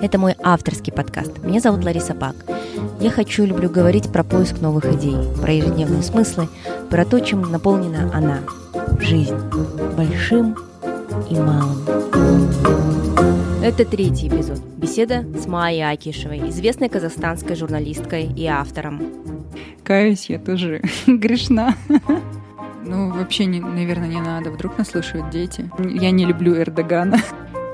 Это 0.00 0.16
мой 0.16 0.34
авторский 0.42 0.92
подкаст. 0.92 1.42
Меня 1.42 1.60
зовут 1.60 1.84
Лариса 1.84 2.14
Пак. 2.14 2.36
Я 3.00 3.10
хочу 3.10 3.42
и 3.42 3.46
люблю 3.46 3.68
говорить 3.68 4.12
про 4.12 4.22
поиск 4.22 4.60
новых 4.60 4.84
идей, 4.86 5.16
про 5.42 5.52
ежедневные 5.52 6.02
смыслы, 6.02 6.48
про 6.88 7.04
то, 7.04 7.18
чем 7.18 7.42
наполнена 7.42 8.10
она, 8.14 8.38
жизнь, 9.00 9.36
большим 9.96 10.56
и 11.28 11.34
малым. 11.34 11.84
Это 13.60 13.84
третий 13.84 14.28
эпизод. 14.28 14.60
Беседа 14.76 15.24
с 15.36 15.46
Майей 15.46 15.82
Акишевой, 15.82 16.48
известной 16.48 16.88
казахстанской 16.88 17.56
журналисткой 17.56 18.26
и 18.26 18.46
автором. 18.46 19.02
Каюсь, 19.82 20.30
я 20.30 20.38
тоже 20.38 20.80
грешна. 21.06 21.74
Ну, 22.84 23.10
вообще, 23.10 23.46
наверное, 23.46 24.08
не 24.08 24.20
надо. 24.20 24.50
Вдруг 24.50 24.78
нас 24.78 24.90
слушают 24.90 25.30
дети. 25.30 25.68
Я 25.78 26.12
не 26.12 26.24
люблю 26.24 26.56
Эрдогана. 26.56 27.18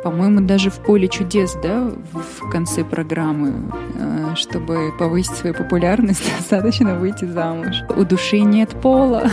По-моему, 0.04 0.42
даже 0.42 0.68
в 0.68 0.80
поле 0.80 1.08
чудес, 1.08 1.56
да, 1.62 1.90
в 2.12 2.50
конце 2.50 2.84
программы, 2.84 3.72
э, 3.98 4.34
чтобы 4.36 4.92
повысить 4.98 5.34
свою 5.34 5.54
популярность, 5.54 6.30
достаточно 6.38 6.94
выйти 6.94 7.24
замуж. 7.24 7.76
У 7.96 8.04
души 8.04 8.40
нет 8.40 8.68
пола. 8.82 9.30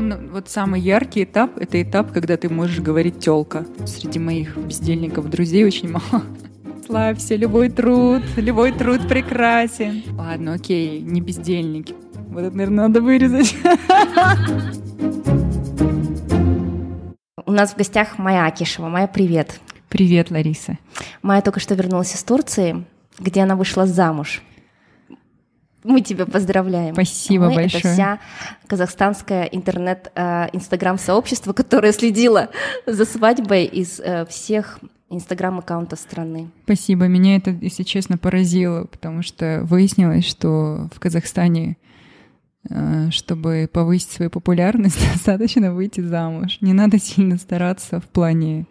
Ну, 0.00 0.16
вот 0.32 0.48
самый 0.48 0.80
яркий 0.80 1.24
этап— 1.24 1.50
это 1.58 1.82
этап, 1.82 2.12
когда 2.12 2.36
ты 2.36 2.48
можешь 2.48 2.78
говорить 2.78 3.18
«тёлка». 3.18 3.66
Среди 3.84 4.20
моих 4.20 4.56
бездельников 4.56 5.28
друзей 5.28 5.64
очень 5.64 5.90
мало. 5.90 6.22
Славься, 6.86 7.34
любой 7.34 7.68
труд, 7.68 8.22
любой 8.36 8.70
труд 8.70 9.08
прекрасен. 9.08 10.04
Ладно, 10.16 10.52
окей, 10.54 11.00
не 11.00 11.20
бездельники. 11.20 11.96
Вот 12.28 12.44
это, 12.44 12.56
наверное, 12.56 12.86
надо 12.86 13.00
вырезать. 13.00 13.56
У 17.44 17.52
нас 17.52 17.72
в 17.72 17.76
гостях 17.76 18.18
Майя 18.18 18.46
Акишева. 18.46 18.88
Майя, 18.88 19.08
привет. 19.08 19.58
Привет, 19.90 20.30
Лариса. 20.30 20.78
Майя 21.20 21.42
только 21.42 21.58
что 21.58 21.74
вернулась 21.74 22.14
из 22.14 22.22
Турции, 22.22 22.84
где 23.18 23.42
она 23.42 23.56
вышла 23.56 23.86
замуж. 23.86 24.40
Мы 25.82 26.00
тебя 26.00 26.26
поздравляем. 26.26 26.94
Спасибо 26.94 27.48
Мы 27.48 27.56
большое. 27.56 27.80
Это 27.80 27.92
вся 27.92 28.20
казахстанская 28.68 29.44
интернет-инстаграм-сообщество, 29.44 31.52
которое 31.52 31.92
следило 31.92 32.50
за 32.86 33.04
свадьбой 33.04 33.64
из 33.64 33.98
э, 33.98 34.26
всех 34.26 34.78
инстаграм-аккаунтов 35.08 35.98
страны. 35.98 36.50
Спасибо. 36.64 37.08
Меня 37.08 37.34
это, 37.34 37.50
если 37.50 37.82
честно, 37.82 38.16
поразило, 38.16 38.84
потому 38.84 39.22
что 39.22 39.62
выяснилось, 39.64 40.24
что 40.24 40.88
в 40.94 41.00
Казахстане 41.00 41.76
э, 42.68 43.10
чтобы 43.10 43.68
повысить 43.72 44.12
свою 44.12 44.30
популярность, 44.30 45.04
достаточно 45.12 45.74
выйти 45.74 46.00
замуж. 46.00 46.58
Не 46.60 46.74
надо 46.74 47.00
сильно 47.00 47.38
стараться 47.38 48.00
в 48.00 48.04
плане 48.04 48.66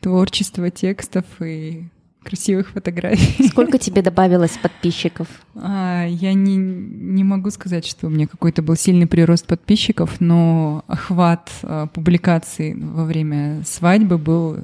творчества, 0.00 0.70
текстов 0.70 1.24
и 1.40 1.88
красивых 2.22 2.70
фотографий. 2.70 3.48
Сколько 3.48 3.78
тебе 3.78 4.02
добавилось 4.02 4.58
подписчиков? 4.58 5.28
А, 5.54 6.06
я 6.06 6.34
не, 6.34 6.56
не 6.56 7.24
могу 7.24 7.50
сказать, 7.50 7.86
что 7.86 8.06
у 8.06 8.10
меня 8.10 8.26
какой-то 8.26 8.62
был 8.62 8.76
сильный 8.76 9.06
прирост 9.06 9.46
подписчиков, 9.46 10.20
но 10.20 10.84
охват 10.86 11.50
а, 11.62 11.86
публикаций 11.86 12.74
во 12.74 13.04
время 13.04 13.62
свадьбы 13.64 14.18
был 14.18 14.58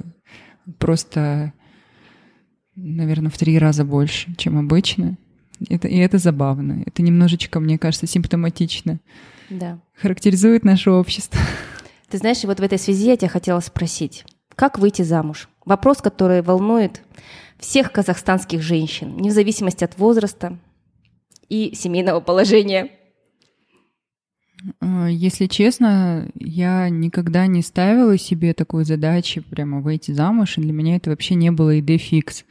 просто, 0.77 1.53
наверное, 2.75 3.31
в 3.31 3.37
три 3.37 3.57
раза 3.57 3.83
больше, 3.83 4.35
чем 4.35 4.57
обычно. 4.57 5.17
Это, 5.69 5.87
и 5.87 5.97
это 5.97 6.17
забавно. 6.17 6.83
Это 6.85 7.01
немножечко, 7.01 7.59
мне 7.59 7.77
кажется, 7.77 8.07
симптоматично. 8.07 8.99
Да. 9.49 9.79
Характеризует 9.95 10.65
наше 10.65 10.91
общество. 10.91 11.39
Ты 12.09 12.17
знаешь, 12.17 12.43
вот 12.43 12.59
в 12.59 12.63
этой 12.63 12.77
связи 12.77 13.07
я 13.07 13.17
тебя 13.17 13.29
хотела 13.29 13.59
спросить. 13.59 14.25
Как 14.55 14.79
выйти 14.79 15.01
замуж? 15.01 15.49
Вопрос, 15.65 16.01
который 16.01 16.41
волнует 16.41 17.01
всех 17.59 17.91
казахстанских 17.91 18.61
женщин, 18.61 19.15
вне 19.15 19.31
зависимости 19.31 19.83
от 19.83 19.97
возраста 19.97 20.57
и 21.49 21.73
семейного 21.75 22.19
положения. 22.19 22.91
А, 24.79 25.07
если 25.09 25.47
честно, 25.47 26.29
я 26.35 26.89
никогда 26.89 27.47
не 27.47 27.61
ставила 27.61 28.17
себе 28.17 28.53
такой 28.53 28.85
задачи 28.85 29.41
прямо 29.41 29.81
выйти 29.81 30.11
замуж, 30.11 30.57
и 30.57 30.61
для 30.61 30.73
меня 30.73 30.95
это 30.95 31.09
вообще 31.09 31.35
не 31.35 31.51
было 31.51 31.79
идеей 31.79 31.99
фикс. 31.99 32.45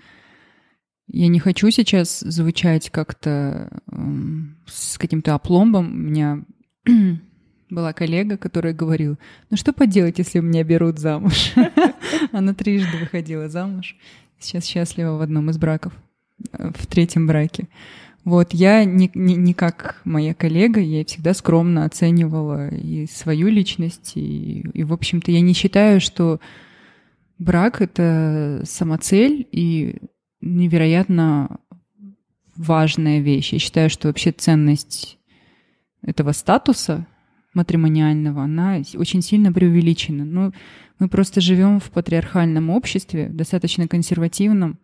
Я 1.07 1.29
не 1.29 1.39
хочу 1.39 1.71
сейчас 1.71 2.21
звучать 2.21 2.91
как-то 2.91 3.83
эм, 3.91 4.57
с 4.67 4.97
каким-то 4.97 5.35
опломбом. 5.35 5.87
У 5.87 5.97
меня 5.97 6.45
была 7.71 7.93
коллега, 7.93 8.37
которая 8.37 8.73
говорила, 8.75 9.19
ну 9.51 9.57
что 9.57 9.73
поделать, 9.73 10.19
если 10.19 10.41
меня 10.41 10.65
берут 10.65 10.99
замуж? 10.99 11.53
Она 12.33 12.55
трижды 12.55 12.97
выходила 12.99 13.49
замуж. 13.49 13.97
Сейчас 14.39 14.65
счастлива 14.65 15.17
в 15.17 15.23
одном 15.23 15.51
из 15.51 15.59
браков, 15.59 15.93
э, 16.53 16.71
в 16.75 16.87
третьем 16.87 17.27
браке. 17.27 17.69
Вот, 18.25 18.55
я 18.55 18.85
не, 18.85 19.11
не, 19.15 19.35
не 19.35 19.53
как 19.53 20.01
моя 20.05 20.33
коллега, 20.33 20.81
я 20.81 21.05
всегда 21.05 21.35
скромно 21.35 21.85
оценивала 21.85 22.69
и 22.69 23.07
свою 23.07 23.49
личность, 23.49 24.13
и, 24.15 24.61
и 24.73 24.83
в 24.83 24.95
общем-то, 24.95 25.31
я 25.31 25.43
не 25.43 25.53
считаю, 25.53 26.01
что 26.01 26.41
брак— 27.39 27.81
это 27.83 28.63
самоцель 28.65 29.47
и 29.53 29.97
невероятно 30.41 31.59
важная 32.57 33.21
вещь. 33.21 33.53
Я 33.53 33.59
считаю, 33.59 33.91
что 33.91 34.09
вообще 34.09 34.33
ценность 34.33 35.19
этого 36.03 36.33
статуса 36.33 37.07
матримониального, 37.55 38.43
она 38.43 38.83
очень 38.95 39.23
сильно 39.23 39.53
преувеличена. 39.53 40.25
Ну, 40.25 40.53
мы 40.99 41.09
просто 41.09 41.41
живем 41.41 41.81
в 41.81 41.91
патриархальном 41.91 42.71
обществе, 42.71 43.29
достаточно 43.29 43.89
консервативном. 43.89 44.79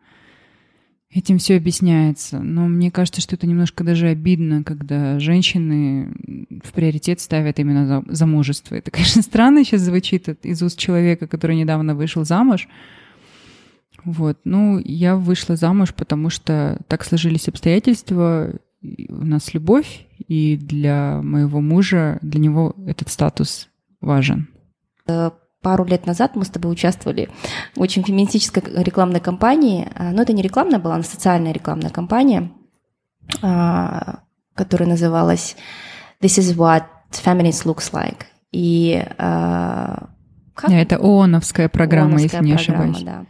Этим 1.12 1.38
все 1.38 1.56
объясняется. 1.56 2.38
Но 2.38 2.68
мне 2.68 2.90
кажется, 2.90 3.20
что 3.20 3.34
это 3.34 3.46
немножко 3.46 3.82
даже 3.82 4.06
обидно, 4.06 4.62
когда 4.62 5.18
женщины 5.18 6.12
в 6.62 6.72
приоритет 6.72 7.20
ставят 7.20 7.58
именно 7.58 8.04
замужество. 8.06 8.76
Это, 8.76 8.90
конечно, 8.90 9.22
странно 9.22 9.64
сейчас 9.64 9.82
звучит 9.82 10.28
из 10.44 10.62
уст 10.62 10.78
человека, 10.78 11.26
который 11.26 11.56
недавно 11.56 11.94
вышел 11.94 12.24
замуж. 12.24 12.68
Вот. 14.04 14.38
Ну, 14.44 14.80
я 14.84 15.16
вышла 15.16 15.56
замуж, 15.56 15.94
потому 15.94 16.30
что 16.30 16.78
так 16.86 17.04
сложились 17.04 17.48
обстоятельства, 17.48 18.54
у 18.82 19.24
нас 19.24 19.52
любовь, 19.54 20.06
и 20.26 20.56
для 20.56 21.20
моего 21.22 21.60
мужа, 21.60 22.18
для 22.22 22.40
него 22.40 22.74
этот 22.86 23.10
статус 23.10 23.68
важен. 24.00 24.48
Э, 25.06 25.30
пару 25.60 25.84
лет 25.84 26.06
назад 26.06 26.36
мы 26.36 26.44
с 26.44 26.50
тобой 26.50 26.72
участвовали 26.72 27.28
в 27.76 27.80
очень 27.80 28.02
феминистической 28.02 28.62
рекламной 28.82 29.20
кампании, 29.20 29.88
э, 29.94 30.12
но 30.12 30.22
это 30.22 30.32
не 30.32 30.42
рекламная 30.42 30.78
была, 30.78 30.96
а 30.96 31.02
социальная 31.02 31.52
рекламная 31.52 31.90
кампания, 31.90 32.52
э, 33.42 33.98
которая 34.54 34.88
называлась 34.88 35.56
«This 36.22 36.38
is 36.38 36.56
what 36.56 36.84
feminist 37.10 37.66
looks 37.66 37.92
like». 37.92 38.24
И 38.52 39.04
как? 39.16 40.70
Это 40.70 40.98
ООНовская 40.98 41.68
программа, 41.68 42.14
ООНовская 42.14 42.40
если 42.40 42.44
не 42.44 42.56
программа, 42.56 42.90
ошибаюсь. 42.90 43.04
Да. 43.04 43.26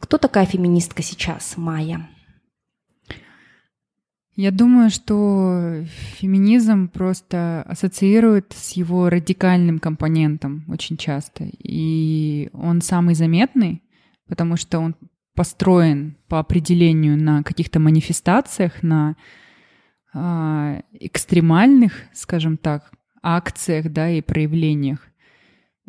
Кто 0.00 0.18
такая 0.18 0.46
феминистка 0.46 1.02
сейчас, 1.02 1.56
Майя? 1.56 2.08
Я 4.36 4.50
думаю, 4.50 4.90
что 4.90 5.82
феминизм 6.18 6.88
просто 6.88 7.62
ассоциирует 7.62 8.52
с 8.52 8.72
его 8.72 9.08
радикальным 9.08 9.78
компонентом 9.78 10.64
очень 10.68 10.98
часто. 10.98 11.48
И 11.62 12.50
он 12.52 12.82
самый 12.82 13.14
заметный, 13.14 13.82
потому 14.28 14.58
что 14.58 14.78
он 14.80 14.94
построен 15.34 16.18
по 16.28 16.38
определению 16.38 17.16
на 17.16 17.42
каких-то 17.42 17.80
манифестациях, 17.80 18.82
на 18.82 19.16
э, 20.12 20.82
экстремальных, 20.92 21.94
скажем 22.12 22.58
так, 22.58 22.92
акциях, 23.22 23.90
да, 23.90 24.10
и 24.10 24.20
проявлениях. 24.20 24.98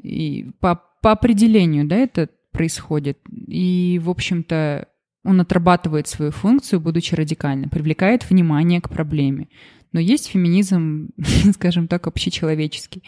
И 0.01 0.51
по, 0.61 0.81
по 1.01 1.11
определению, 1.11 1.85
да, 1.85 1.97
это 1.97 2.29
происходит. 2.53 3.19
И, 3.29 3.99
в 4.01 4.09
общем-то, 4.09 4.87
он 5.27 5.41
отрабатывает 5.41 6.07
свою 6.07 6.31
функцию, 6.31 6.79
будучи 6.79 7.13
радикальным, 7.13 7.69
привлекает 7.69 8.27
внимание 8.29 8.79
к 8.79 8.89
проблеме. 8.89 9.49
Но 9.91 9.99
есть 9.99 10.27
феминизм, 10.27 11.09
скажем 11.53 11.87
так, 11.87 12.07
общечеловеческий. 12.07 13.03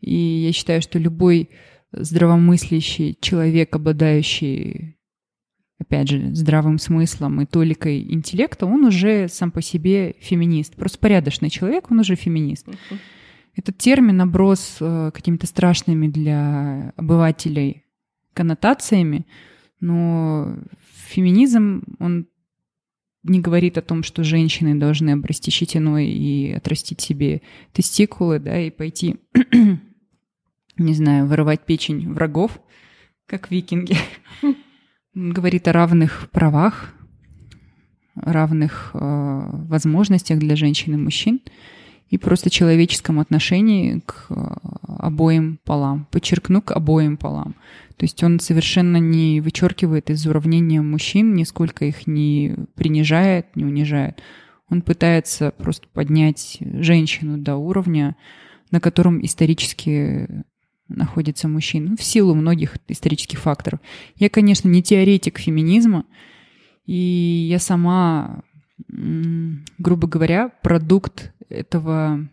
И 0.00 0.14
я 0.14 0.52
считаю, 0.52 0.82
что 0.82 0.98
любой 0.98 1.50
здравомыслящий 1.92 3.16
человек, 3.20 3.74
обладающий, 3.76 4.96
опять 5.78 6.08
же, 6.08 6.34
здравым 6.34 6.78
смыслом 6.78 7.40
и 7.40 7.46
толикой 7.46 8.02
интеллекта, 8.02 8.66
он 8.66 8.84
уже 8.84 9.28
сам 9.28 9.52
по 9.52 9.62
себе 9.62 10.16
феминист. 10.20 10.74
Просто 10.74 10.98
порядочный 10.98 11.50
человек, 11.50 11.90
он 11.90 12.00
уже 12.00 12.16
феминист. 12.16 12.66
Этот 13.54 13.78
термин 13.78 14.20
оброс 14.20 14.78
э, 14.80 15.10
какими-то 15.12 15.46
страшными 15.46 16.08
для 16.08 16.92
обывателей 16.96 17.84
коннотациями, 18.32 19.26
но 19.80 20.56
феминизм, 21.08 21.82
он 21.98 22.26
не 23.22 23.40
говорит 23.40 23.76
о 23.76 23.82
том, 23.82 24.02
что 24.02 24.24
женщины 24.24 24.74
должны 24.76 25.10
обрасти 25.10 25.50
щетиной 25.50 26.10
и 26.10 26.52
отрастить 26.52 27.00
себе 27.00 27.42
тестикулы, 27.72 28.38
да, 28.38 28.58
и 28.60 28.70
пойти, 28.70 29.16
не 30.76 30.94
знаю, 30.94 31.26
вырывать 31.26 31.66
печень 31.66 32.12
врагов, 32.12 32.60
как 33.26 33.50
викинги. 33.50 33.96
говорит 35.14 35.66
о 35.68 35.72
равных 35.72 36.28
правах, 36.30 36.94
равных 38.14 38.90
э, 38.94 38.98
возможностях 38.98 40.38
для 40.38 40.56
женщин 40.56 40.94
и 40.94 40.96
мужчин 40.96 41.40
и 42.08 42.18
просто 42.18 42.50
человеческом 42.50 43.18
отношении 43.20 44.00
к 44.00 44.26
э, 44.30 44.34
обоим 45.00 45.58
полам. 45.64 46.06
Подчеркну, 46.10 46.62
к 46.62 46.72
обоим 46.72 47.16
полам. 47.16 47.54
То 47.96 48.04
есть 48.04 48.22
он 48.22 48.40
совершенно 48.40 48.96
не 48.96 49.40
вычеркивает 49.40 50.10
из 50.10 50.26
уравнения 50.26 50.80
мужчин, 50.80 51.34
нисколько 51.34 51.84
их 51.84 52.06
не 52.06 52.56
принижает, 52.74 53.56
не 53.56 53.64
унижает. 53.64 54.22
Он 54.68 54.82
пытается 54.82 55.50
просто 55.50 55.88
поднять 55.92 56.58
женщину 56.60 57.36
до 57.36 57.56
уровня, 57.56 58.16
на 58.70 58.80
котором 58.80 59.24
исторически 59.24 60.28
находится 60.88 61.48
мужчина, 61.48 61.96
в 61.96 62.02
силу 62.02 62.34
многих 62.34 62.76
исторических 62.88 63.38
факторов. 63.38 63.80
Я, 64.16 64.28
конечно, 64.28 64.68
не 64.68 64.82
теоретик 64.82 65.38
феминизма, 65.38 66.04
и 66.86 66.94
я 66.94 67.58
сама, 67.58 68.42
грубо 68.88 70.08
говоря, 70.08 70.48
продукт 70.62 71.32
этого 71.48 72.28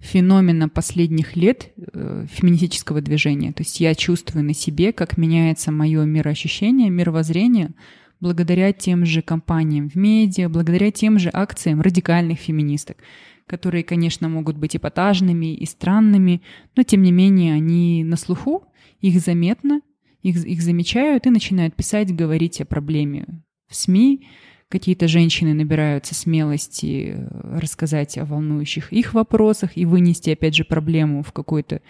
феномена 0.00 0.68
последних 0.68 1.36
лет 1.36 1.72
э, 1.76 2.26
феминистического 2.30 3.00
движения. 3.00 3.52
То 3.52 3.62
есть 3.62 3.80
я 3.80 3.94
чувствую 3.94 4.44
на 4.44 4.54
себе, 4.54 4.92
как 4.92 5.16
меняется 5.16 5.70
мое 5.70 6.04
мироощущение, 6.04 6.90
мировоззрение 6.90 7.72
благодаря 8.20 8.72
тем 8.72 9.06
же 9.06 9.22
компаниям 9.22 9.88
в 9.88 9.94
медиа, 9.94 10.48
благодаря 10.48 10.90
тем 10.90 11.18
же 11.18 11.30
акциям 11.32 11.80
радикальных 11.80 12.38
феминисток, 12.38 12.98
которые, 13.46 13.82
конечно, 13.82 14.28
могут 14.28 14.56
быть 14.56 14.76
эпатажными 14.76 15.54
и 15.54 15.66
странными, 15.66 16.42
но 16.76 16.82
тем 16.82 17.02
не 17.02 17.12
менее 17.12 17.54
они 17.54 18.04
на 18.04 18.16
слуху, 18.16 18.64
их 19.00 19.20
заметно, 19.20 19.80
их, 20.22 20.44
их 20.44 20.62
замечают 20.62 21.26
и 21.26 21.30
начинают 21.30 21.74
писать, 21.74 22.14
говорить 22.14 22.60
о 22.60 22.66
проблеме 22.66 23.42
в 23.68 23.74
СМИ, 23.74 24.26
какие-то 24.70 25.08
женщины 25.08 25.52
набираются 25.52 26.14
смелости 26.14 27.14
э, 27.16 27.58
рассказать 27.58 28.16
о 28.16 28.24
волнующих 28.24 28.92
их 28.92 29.12
вопросах 29.12 29.76
и 29.76 29.84
вынести, 29.84 30.30
опять 30.30 30.54
же, 30.54 30.64
проблему 30.64 31.22
в 31.22 31.32
какую-то 31.32 31.82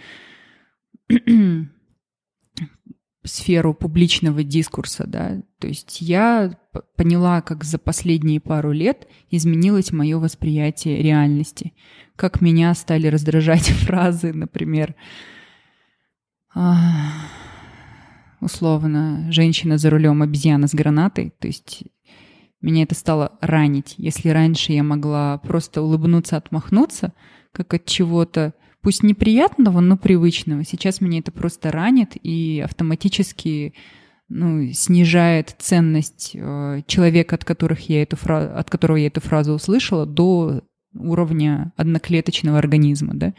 сферу 3.23 3.73
публичного 3.75 4.43
дискурса, 4.43 5.05
да. 5.05 5.43
То 5.59 5.67
есть 5.67 6.01
я 6.01 6.57
поняла, 6.97 7.41
как 7.41 7.63
за 7.63 7.77
последние 7.77 8.39
пару 8.39 8.71
лет 8.71 9.07
изменилось 9.29 9.91
мое 9.91 10.17
восприятие 10.17 11.03
реальности, 11.03 11.73
как 12.15 12.41
меня 12.41 12.73
стали 12.73 13.07
раздражать 13.07 13.69
фразы, 13.85 14.33
например, 14.33 14.95
условно, 18.41 19.31
женщина 19.31 19.77
за 19.77 19.91
рулем 19.91 20.23
обезьяна 20.23 20.67
с 20.67 20.73
гранатой, 20.73 21.31
то 21.39 21.47
есть 21.47 21.83
меня 22.61 22.83
это 22.83 22.95
стало 22.95 23.37
ранить. 23.41 23.95
Если 23.97 24.29
раньше 24.29 24.71
я 24.71 24.83
могла 24.83 25.39
просто 25.39 25.81
улыбнуться, 25.81 26.37
отмахнуться, 26.37 27.13
как 27.51 27.73
от 27.73 27.85
чего-то, 27.85 28.53
пусть 28.81 29.03
неприятного, 29.03 29.79
но 29.79 29.97
привычного, 29.97 30.63
сейчас 30.63 31.01
меня 31.01 31.19
это 31.19 31.31
просто 31.31 31.71
ранит 31.71 32.11
и 32.21 32.61
автоматически 32.63 33.73
ну, 34.29 34.71
снижает 34.71 35.55
ценность 35.59 36.31
э, 36.33 36.81
человека, 36.87 37.35
от, 37.35 37.43
которых 37.43 37.89
я 37.89 38.03
эту 38.03 38.15
фра... 38.15 38.57
от 38.57 38.69
которого 38.69 38.97
я 38.97 39.07
эту 39.07 39.19
фразу 39.19 39.53
услышала, 39.53 40.05
до 40.05 40.63
уровня 40.93 41.73
одноклеточного 41.75 42.57
организма, 42.57 43.13
да. 43.13 43.33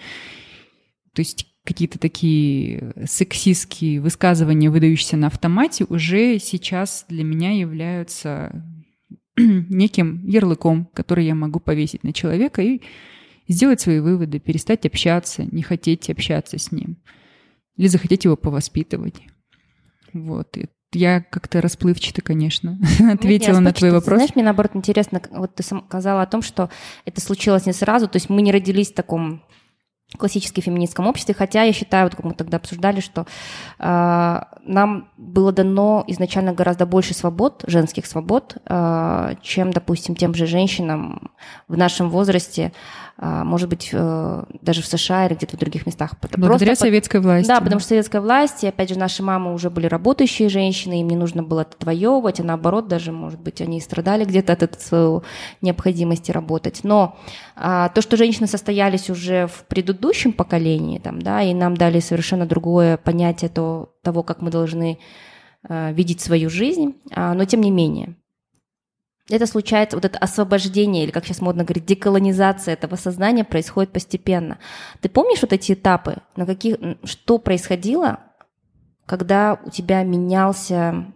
То 1.14 1.20
есть 1.20 1.46
какие-то 1.64 1.98
такие 1.98 2.92
сексистские 3.06 4.00
высказывания, 4.00 4.70
выдающиеся 4.70 5.16
на 5.16 5.28
автомате, 5.28 5.86
уже 5.88 6.38
сейчас 6.38 7.06
для 7.08 7.24
меня 7.24 7.52
являются 7.52 8.62
неким 9.36 10.24
ярлыком, 10.26 10.86
который 10.92 11.26
я 11.26 11.34
могу 11.34 11.60
повесить 11.60 12.04
на 12.04 12.12
человека 12.12 12.62
и 12.62 12.82
сделать 13.48 13.80
свои 13.80 14.00
выводы, 14.00 14.38
перестать 14.38 14.86
общаться, 14.86 15.44
не 15.50 15.62
хотеть 15.62 16.10
общаться 16.10 16.58
с 16.58 16.72
ним. 16.72 16.98
Или 17.76 17.86
захотеть 17.86 18.24
его 18.24 18.36
повоспитывать. 18.36 19.22
Вот. 20.12 20.56
И 20.58 20.68
я 20.92 21.22
как-то 21.22 21.60
расплывчато, 21.60 22.20
конечно, 22.20 22.78
ответила 23.12 23.60
на 23.60 23.72
твой 23.72 23.90
вопрос. 23.90 24.16
Знаешь, 24.16 24.34
мне 24.34 24.44
наоборот 24.44 24.72
интересно, 24.74 25.22
вот 25.30 25.54
ты 25.54 25.62
сказала 25.62 26.22
о 26.22 26.26
том, 26.26 26.42
что 26.42 26.70
это 27.04 27.20
случилось 27.20 27.66
не 27.66 27.72
сразу, 27.72 28.08
то 28.08 28.16
есть 28.16 28.28
мы 28.28 28.42
не 28.42 28.52
родились 28.52 28.92
в 28.92 28.94
таком 28.94 29.42
классически 30.18 30.60
феминистском 30.60 31.06
обществе, 31.06 31.34
хотя 31.34 31.62
я 31.62 31.72
считаю, 31.72 32.06
вот 32.06 32.14
как 32.14 32.24
мы 32.24 32.34
тогда 32.34 32.58
обсуждали, 32.58 33.00
что 33.00 33.26
э, 33.78 34.40
нам 34.64 35.08
было 35.16 35.52
дано 35.52 36.04
изначально 36.06 36.52
гораздо 36.52 36.86
больше 36.86 37.14
свобод, 37.14 37.64
женских 37.66 38.06
свобод, 38.06 38.56
э, 38.66 39.34
чем, 39.42 39.72
допустим, 39.72 40.14
тем 40.14 40.34
же 40.34 40.46
женщинам 40.46 41.30
в 41.68 41.76
нашем 41.76 42.10
возрасте, 42.10 42.72
а, 43.24 43.44
может 43.44 43.68
быть, 43.68 43.90
э, 43.92 44.44
даже 44.62 44.82
в 44.82 44.86
США 44.86 45.26
или 45.26 45.34
где-то 45.34 45.56
в 45.56 45.60
других 45.60 45.86
местах. 45.86 46.14
Благодаря 46.20 46.70
Просто 46.70 46.86
советской 46.86 47.20
власти. 47.20 47.46
Да, 47.46 47.60
потому 47.60 47.78
что 47.78 47.90
советская 47.90 48.20
власть, 48.20 48.64
и 48.64 48.66
опять 48.66 48.88
же, 48.88 48.98
наши 48.98 49.22
мамы 49.22 49.54
уже 49.54 49.70
были 49.70 49.86
работающие 49.86 50.48
женщины, 50.48 51.00
им 51.00 51.08
не 51.08 51.14
нужно 51.14 51.44
было 51.44 51.62
отвоевывать, 51.62 52.40
а 52.40 52.42
наоборот, 52.42 52.88
даже, 52.88 53.12
может 53.12 53.38
быть, 53.38 53.60
они 53.60 53.80
страдали 53.80 54.24
где-то 54.24 54.54
от 54.54 54.62
этой 54.64 55.22
необходимости 55.60 56.32
работать. 56.32 56.80
Но 56.82 57.16
а, 57.54 57.90
то, 57.90 58.00
что 58.02 58.16
женщины 58.16 58.48
состоялись 58.48 59.08
уже 59.08 59.46
в 59.46 59.66
предыдущем 59.68 60.01
поколении, 60.32 60.98
там, 60.98 61.22
да, 61.22 61.42
и 61.42 61.54
нам 61.54 61.76
дали 61.76 62.00
совершенно 62.00 62.46
другое 62.46 62.96
понятие 62.96 63.50
то, 63.50 63.94
того, 64.02 64.22
как 64.22 64.42
мы 64.42 64.50
должны 64.50 64.98
а, 65.68 65.92
видеть 65.92 66.20
свою 66.20 66.50
жизнь, 66.50 66.94
а, 67.12 67.34
но 67.34 67.44
тем 67.44 67.60
не 67.60 67.70
менее– 67.70 68.16
это 69.30 69.46
случается, 69.46 69.96
вот 69.96 70.04
это 70.04 70.18
освобождение, 70.18 71.04
или 71.04 71.10
как 71.10 71.24
сейчас 71.24 71.40
модно 71.40 71.64
говорить, 71.64 71.86
деколонизация 71.86 72.74
этого 72.74 72.96
сознания 72.96 73.44
происходит 73.44 73.92
постепенно. 73.92 74.58
Ты 75.00 75.08
помнишь 75.08 75.40
вот 75.42 75.52
эти 75.52 75.72
этапы, 75.72 76.16
на 76.36 76.44
каких, 76.44 76.76
что 77.04 77.38
происходило, 77.38 78.20
когда 79.06 79.60
у 79.64 79.70
тебя 79.70 80.02
менялся 80.02 81.06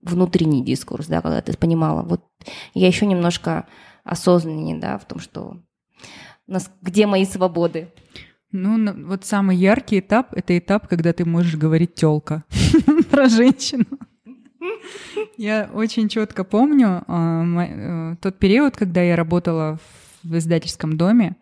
внутренний 0.00 0.64
дискурс, 0.64 1.06
да, 1.06 1.20
когда 1.20 1.42
ты 1.42 1.56
понимала, 1.56 2.02
вот 2.02 2.22
я 2.74 2.86
еще 2.86 3.04
немножко 3.04 3.66
осознаннее, 4.04 4.78
да, 4.78 4.98
в 4.98 5.04
том, 5.04 5.18
что 5.18 5.56
нас, 6.46 6.70
где 6.80 7.06
мои 7.06 7.24
свободы. 7.24 7.92
Ну, 8.52 9.06
вот 9.06 9.24
самый 9.24 9.56
яркий 9.56 9.98
этап— 9.98 10.32
это 10.34 10.56
этап, 10.56 10.88
когда 10.88 11.12
ты 11.12 11.24
можешь 11.24 11.56
говорить 11.56 11.94
тёлка 11.94 12.44
про 13.10 13.28
женщину. 13.28 13.86
Я 15.36 15.70
очень 15.72 16.08
четко 16.08 16.44
помню 16.44 17.04
э, 17.06 18.16
тот 18.20 18.38
период, 18.38 18.76
когда 18.76 19.02
я 19.02 19.16
работала 19.16 19.78
в 20.22 20.36
издательском 20.36 20.96
доме. 20.96 21.36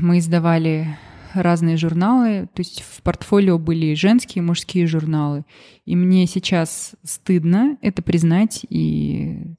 Мы 0.00 0.18
издавали 0.18 0.96
разные 1.34 1.76
журналы, 1.76 2.48
то 2.52 2.60
есть 2.60 2.82
в 2.82 3.02
портфолио 3.02 3.58
были 3.58 3.94
женские 3.94 4.42
и 4.42 4.46
мужские 4.46 4.86
журналы. 4.86 5.44
И 5.84 5.94
мне 5.96 6.26
сейчас 6.26 6.94
стыдно 7.02 7.76
это 7.82 8.02
признать, 8.02 8.64
и 8.68 9.54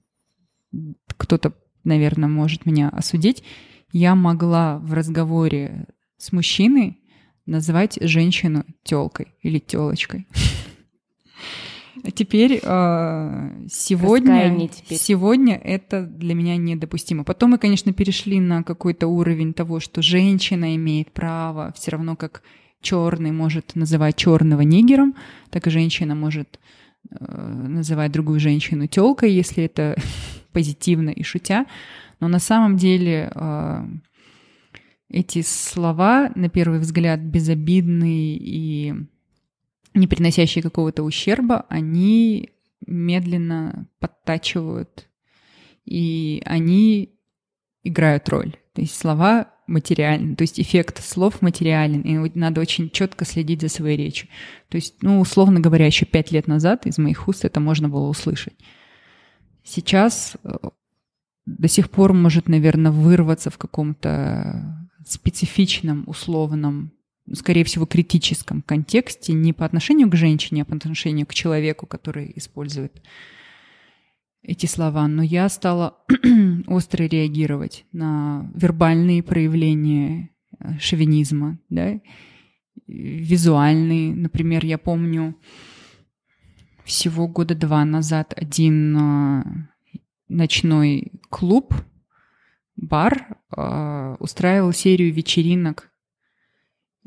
кто-то, 1.18 1.54
наверное, 1.84 2.30
может 2.30 2.66
меня 2.66 2.90
осудить. 2.90 3.44
Я 3.92 4.16
могла 4.16 4.78
в 4.80 4.94
разговоре 4.94 5.88
с 6.18 6.32
мужчиной 6.32 7.00
называть 7.46 7.98
женщину 8.02 8.66
телкой 8.84 9.34
или 9.42 9.60
телочкой. 9.60 10.28
А 12.02 12.12
теперь 12.12 12.62
э, 12.64 13.66
сегодня, 13.70 14.70
теперь. 14.70 14.98
сегодня 14.98 15.56
это 15.56 16.04
для 16.04 16.34
меня 16.34 16.56
недопустимо. 16.56 17.26
Потом 17.26 17.52
мы, 17.52 17.58
конечно, 17.58 17.92
перешли 17.92 18.40
на 18.40 18.64
какой-то 18.64 19.08
уровень 19.08 19.54
того, 19.54 19.82
что 19.82 20.02
женщина 20.02 20.78
имеет 20.78 21.12
право, 21.12 21.74
все 21.76 21.92
равно 21.92 22.16
как 22.16 22.42
черный 22.82 23.32
может 23.32 23.76
называть 23.76 24.16
черного 24.16 24.62
нигером, 24.62 25.16
так 25.50 25.68
и 25.68 25.72
женщина 25.72 26.16
может 26.16 26.60
э, 27.12 27.26
называть 27.68 28.12
другую 28.12 28.40
женщину 28.40 28.88
телкой, 28.88 29.34
если 29.34 29.66
это 29.66 29.96
позитивно 30.54 31.10
и 31.10 31.24
шутя. 31.24 31.66
Но 32.20 32.28
на 32.28 32.40
самом 32.40 32.78
деле 32.78 33.32
э, 33.34 33.82
эти 35.10 35.42
слова, 35.42 36.32
на 36.36 36.50
первый 36.50 36.80
взгляд, 36.80 37.20
безобидные 37.20 38.38
и 38.38 38.94
не 39.94 40.08
приносящие 40.08 40.62
какого-то 40.62 41.04
ущерба, 41.04 41.66
они 41.70 42.52
медленно 42.86 43.88
подтачивают, 44.00 45.08
и 45.86 46.42
они 46.46 47.16
играют 47.84 48.30
роль. 48.30 48.56
То 48.74 48.82
есть 48.82 48.96
слова 48.96 49.52
материальны, 49.68 50.36
то 50.36 50.42
есть 50.44 50.60
эффект 50.60 51.04
слов 51.04 51.42
материален, 51.42 52.02
и 52.02 52.38
надо 52.38 52.62
очень 52.62 52.90
четко 52.90 53.26
следить 53.26 53.62
за 53.62 53.70
своей 53.70 53.98
речью. 53.98 54.30
То 54.70 54.76
есть, 54.78 55.02
ну, 55.02 55.20
условно 55.20 55.60
говоря, 55.60 55.86
еще 55.86 56.06
пять 56.06 56.32
лет 56.32 56.48
назад 56.48 56.86
из 56.86 56.98
моих 56.98 57.28
уст 57.28 57.46
это 57.46 57.60
можно 57.60 57.90
было 57.90 58.08
услышать. 58.08 58.56
Сейчас 59.64 60.38
э, 60.44 60.50
до 61.58 61.68
сих 61.68 61.90
пор 61.90 62.14
может, 62.14 62.48
наверное, 62.48 62.92
вырваться 62.92 63.50
в 63.50 63.58
каком-то 63.58 64.88
специфичном, 65.06 66.04
условном 66.08 66.92
скорее 67.34 67.64
всего, 67.64 67.86
критическом 67.86 68.62
контексте, 68.62 69.34
не 69.34 69.54
по 69.54 69.66
отношению 69.66 70.10
к 70.10 70.16
женщине, 70.16 70.64
а 70.64 70.66
по 70.66 70.76
отношению 70.76 71.26
к 71.28 71.34
человеку, 71.34 71.86
который 71.86 72.32
использует 72.36 73.02
эти 74.42 74.66
слова. 74.66 75.08
Но 75.08 75.22
я 75.22 75.50
стала 75.50 75.98
остро 76.68 77.04
реагировать 77.04 77.86
на 77.92 78.50
вербальные 78.56 79.24
проявления 79.24 80.30
э, 80.60 80.80
шовинизма, 80.80 81.60
да, 81.70 82.00
визуальные. 82.88 84.16
Например, 84.16 84.66
я 84.66 84.78
помню 84.78 85.36
всего 86.84 87.28
года 87.28 87.54
два 87.54 87.86
назад 87.86 88.34
один 88.36 88.98
э, 88.98 89.44
ночной 90.30 91.12
клуб, 91.30 91.74
бар, 92.76 93.38
э, 93.56 94.16
устраивал 94.20 94.72
серию 94.72 95.14
вечеринок 95.14 95.92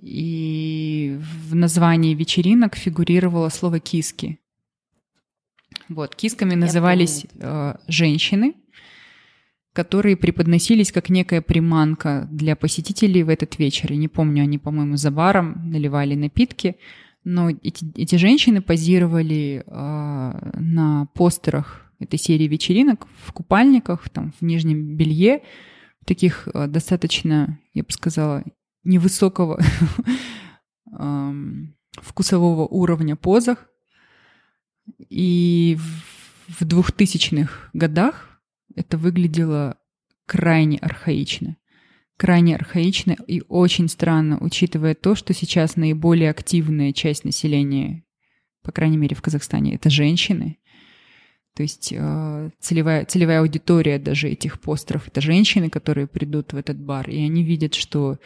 и 0.03 1.19
в 1.49 1.55
названии 1.55 2.15
вечеринок 2.15 2.77
фигурировало 2.77 3.49
слово 3.49 3.79
«киски». 3.79 4.39
Вот, 5.89 6.15
кисками 6.15 6.55
назывались 6.55 7.27
э, 7.39 7.75
женщины, 7.87 8.55
которые 9.73 10.17
преподносились 10.17 10.93
как 10.93 11.09
некая 11.09 11.41
приманка 11.41 12.29
для 12.31 12.57
посетителей 12.57 13.23
в 13.23 13.29
этот 13.29 13.59
вечер. 13.59 13.93
Я 13.93 13.99
не 13.99 14.09
помню, 14.09 14.43
они, 14.43 14.59
по-моему, 14.59 14.97
за 14.97 15.11
баром 15.11 15.71
наливали 15.71 16.15
напитки, 16.15 16.77
но 17.25 17.51
эти, 17.51 17.87
эти 17.97 18.17
женщины 18.17 18.61
позировали 18.61 19.63
э, 19.65 20.51
на 20.61 21.07
постерах 21.15 21.82
этой 22.03 22.19
серии 22.19 22.47
вечеринок 22.47 23.07
в 23.25 23.33
купальниках, 23.33 24.09
там, 24.09 24.33
в 24.39 24.45
нижнем 24.45 24.97
белье, 24.97 25.43
таких 26.05 26.49
э, 26.53 26.67
достаточно, 26.67 27.59
я 27.73 27.83
бы 27.83 27.93
сказала, 27.93 28.45
невысокого 28.85 29.63
вкусового 31.93 32.67
уровня 32.67 33.17
позах. 33.17 33.69
И 35.09 35.79
в 36.49 36.65
двухтысячных 36.65 37.71
годах 37.73 38.41
это 38.75 38.99
выглядело 38.99 39.79
крайне 40.27 40.79
архаично. 40.79 41.57
Крайне 42.17 42.55
архаично 42.55 43.17
и 43.27 43.43
очень 43.49 43.89
странно, 43.89 44.39
учитывая 44.41 44.95
то, 44.95 45.15
что 45.15 45.35
сейчас 45.35 45.77
наиболее 45.77 46.31
активная 46.31 46.93
часть 46.93 47.25
населения, 47.25 48.05
по 48.63 48.71
крайней 48.71 48.97
мере 48.97 49.17
в 49.17 49.23
Казахстане, 49.23 49.75
это 49.75 49.91
женщины. 49.91 50.59
То 51.55 51.63
есть 51.63 51.93
э, 51.93 52.51
целевая, 52.61 53.05
целевая 53.05 53.41
аудитория 53.41 53.99
даже 53.99 54.29
этих 54.29 54.61
постеров— 54.61 55.07
это 55.09 55.21
женщины, 55.21 55.69
которые 55.69 56.07
придут 56.07 56.53
в 56.53 56.57
этот 56.57 56.79
бар, 56.79 57.09
и 57.11 57.19
они 57.25 57.43
видят, 57.45 57.75
что 57.75 58.19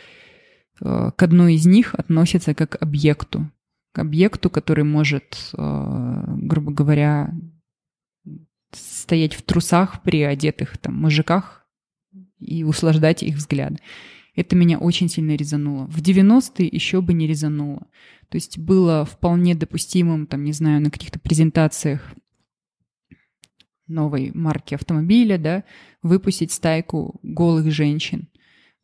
Э, 0.81 1.11
к 1.17 1.23
одной 1.23 1.55
из 1.55 1.67
них 1.67 1.95
относится 1.95 2.55
как 2.55 2.81
объекту, 2.81 3.51
к 3.93 3.99
объекту, 3.99 4.51
который 4.51 4.85
может, 4.85 5.51
э, 5.57 6.25
грубо 6.27 6.73
говоря, 6.73 7.35
стоять 8.73 9.35
в 9.35 9.43
трусах 9.43 10.03
при 10.03 10.23
одетых 10.23 10.77
там 10.79 10.95
мужиках 10.95 11.67
и 12.39 12.65
услаждать 12.65 13.23
их 13.23 13.37
взгляд. 13.37 13.75
Это 14.35 14.55
меня 14.55 14.79
очень 14.79 15.09
сильно 15.09 15.35
резануло. 15.35 15.87
В 15.87 16.03
90-е 16.03 16.69
еще 16.71 17.01
бы 17.01 17.15
не 17.15 17.27
резануло. 17.27 17.87
То 18.29 18.37
есть 18.37 18.59
было 18.59 19.07
вполне 19.07 19.55
допустимым, 19.55 20.27
там, 20.27 20.45
не 20.45 20.53
знаю, 20.53 20.83
на 20.83 20.91
каких-то 20.91 21.19
презентациях 21.19 22.13
новой 23.87 24.31
марки 24.35 24.75
автомобиля, 24.75 25.39
да, 25.39 25.65
выпустить 26.03 26.53
стайку 26.53 27.19
голых 27.23 27.71
женщин 27.71 28.29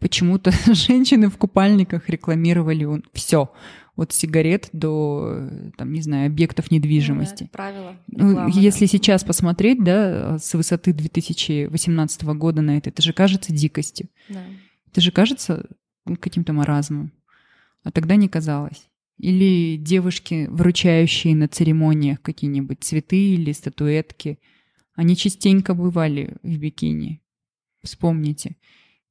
почему-то 0.03 0.51
женщины 0.75 1.31
в 1.31 1.39
купальниках 1.39 2.11
рекламировали 2.11 3.03
все. 3.15 3.51
От 3.95 4.13
сигарет 4.13 4.71
до, 4.73 5.49
там, 5.77 5.93
не 5.93 6.01
знаю, 6.01 6.27
объектов 6.27 6.71
недвижимости. 6.71 7.43
Ну, 7.43 7.49
да, 7.53 7.53
правило. 7.53 7.97
Ну, 8.09 8.49
если 8.49 8.87
сейчас 8.87 9.23
посмотреть, 9.23 9.85
да, 9.85 10.39
с 10.39 10.55
высоты 10.55 10.95
2018 10.95 12.23
года 12.23 12.63
на 12.63 12.79
это, 12.79 12.89
это 12.89 13.03
же 13.03 13.13
кажется 13.13 13.53
дикостью. 13.53 14.09
Да. 14.31 14.41
Это 14.91 15.01
же 15.03 15.13
кажется 15.13 15.67
каким-то 16.21 16.55
маразмом. 16.55 17.13
А 17.85 17.93
тогда 17.93 18.17
не 18.17 18.29
казалось. 18.29 18.89
Или 19.19 19.77
девушки, 19.77 20.49
вручающие 20.51 21.37
на 21.37 21.47
церемониях 21.47 22.23
какие-нибудь 22.23 22.83
цветы 22.83 23.35
или 23.35 23.53
статуэтки, 23.53 24.39
они 24.95 25.17
частенько 25.17 25.75
бывали 25.75 26.37
в 26.43 26.57
бикини. 26.59 27.23
Вспомните. 27.83 28.57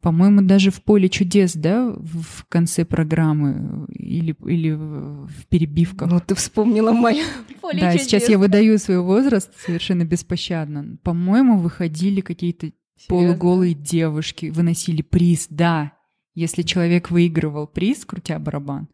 По-моему, 0.02 0.42
даже 0.42 0.72
в 0.72 0.82
поле 0.82 1.10
чудес, 1.10 1.54
да, 1.54 1.92
в 1.92 2.46
конце 2.50 2.86
программы 2.86 3.86
или, 3.90 4.36
или 4.46 4.72
в 4.72 5.46
перебивках. 5.48 6.10
Ну, 6.10 6.20
ты 6.20 6.34
вспомнила 6.34 6.92
мое 6.92 7.24
поле 7.62 7.80
да, 7.80 7.92
чудес. 7.92 8.08
сейчас 8.08 8.28
я 8.28 8.40
выдаю 8.40 8.80
свой 8.80 9.00
возраст 9.00 9.52
совершенно 9.60 10.04
беспощадно. 10.04 10.98
По-моему, 11.04 11.60
выходили 11.60 12.22
какие-то 12.22 12.72
полуголые 13.08 13.76
девушки, 13.76 14.48
выносили 14.48 15.04
приз, 15.04 15.48
да. 15.50 15.94
Если 16.34 16.64
человек 16.64 17.12
выигрывал 17.12 17.68
приз, 17.68 18.04
крутя 18.04 18.40
барабан, 18.40 18.88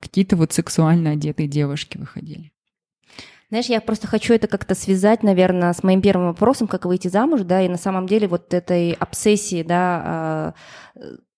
какие-то 0.00 0.36
вот 0.36 0.52
сексуально 0.52 1.10
одетые 1.10 1.48
девушки 1.48 1.98
выходили. 1.98 2.52
Знаешь, 3.52 3.66
я 3.66 3.82
просто 3.82 4.06
хочу 4.06 4.32
это 4.32 4.46
как-то 4.46 4.74
связать, 4.74 5.22
наверное, 5.22 5.74
с 5.74 5.82
моим 5.82 6.00
первым 6.00 6.28
вопросом, 6.28 6.66
как 6.66 6.86
выйти 6.86 7.08
замуж, 7.08 7.42
да, 7.42 7.60
и 7.60 7.68
на 7.68 7.76
самом 7.76 8.06
деле 8.06 8.26
вот 8.26 8.54
этой 8.54 8.92
обсессии, 8.92 9.62
да, 9.62 10.02
а, 10.02 10.54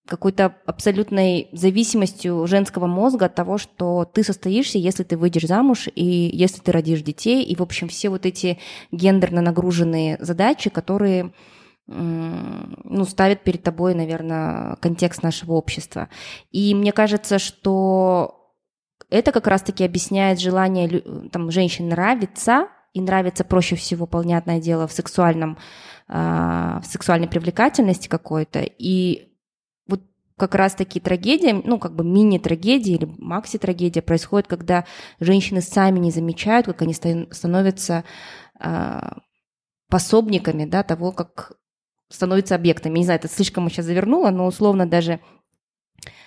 какой-то 0.07 0.55
абсолютной 0.65 1.49
зависимостью 1.51 2.47
женского 2.47 2.87
мозга 2.87 3.27
от 3.27 3.35
того, 3.35 3.59
что 3.59 4.05
ты 4.05 4.23
состоишься, 4.23 4.79
если 4.79 5.03
ты 5.03 5.17
выйдешь 5.17 5.49
замуж 5.49 5.89
и 5.93 6.31
если 6.33 6.61
ты 6.61 6.71
родишь 6.71 7.03
детей, 7.03 7.43
и, 7.43 7.57
в 7.57 7.63
общем, 7.63 7.89
все 7.89 8.11
вот 8.11 8.27
эти 8.27 8.61
гендерно 8.93 9.41
нагруженные 9.41 10.17
задачи, 10.21 10.71
которые 10.71 11.33
ну, 11.89 13.05
ставят 13.07 13.43
перед 13.43 13.65
тобой, 13.65 13.97
наверное, 13.97 14.77
контекст 14.77 15.25
нашего 15.25 15.55
общества. 15.55 16.09
И 16.53 16.77
мне 16.77 16.93
кажется, 16.93 17.41
что 17.41 18.44
это 19.15 19.31
как 19.31 19.47
раз-таки 19.47 19.85
объясняет 19.85 20.41
желание 20.41 21.01
там, 21.31 21.51
женщин 21.53 21.89
нравиться, 21.89 22.69
и 22.93 23.01
нравится 23.01 23.45
проще 23.45 23.77
всего, 23.77 24.07
понятное 24.07 24.61
дело, 24.61 24.87
в 24.87 24.93
сексуальном, 24.93 25.57
э, 26.09 26.13
в 26.13 26.85
сексуальной 26.85 27.29
привлекательности 27.29 28.09
какой-то. 28.09 28.61
И 28.61 29.33
вот 29.87 30.01
как 30.37 30.55
раз-таки 30.57 30.99
трагедия, 31.01 31.55
ну, 31.65 31.79
как 31.79 31.95
бы 31.95 32.05
мини-трагедия 32.05 32.95
или 32.95 33.09
макси-трагедия 33.19 34.03
происходит, 34.03 34.49
когда 34.49 34.85
женщины 35.21 35.61
сами 35.61 36.01
не 36.01 36.11
замечают, 36.11 36.67
как 36.67 36.83
они 36.83 36.95
становятся 36.95 38.05
э, 38.61 39.01
пособниками, 39.89 40.65
да, 40.65 40.83
того, 40.83 41.13
как 41.13 41.53
становятся 42.09 42.57
объектами. 42.57 42.99
Не 42.99 43.05
знаю, 43.05 43.21
это 43.21 43.29
слишком 43.29 43.69
сейчас 43.71 43.87
завернула, 43.87 44.31
но 44.31 44.47
условно 44.47 44.87
даже 44.87 45.21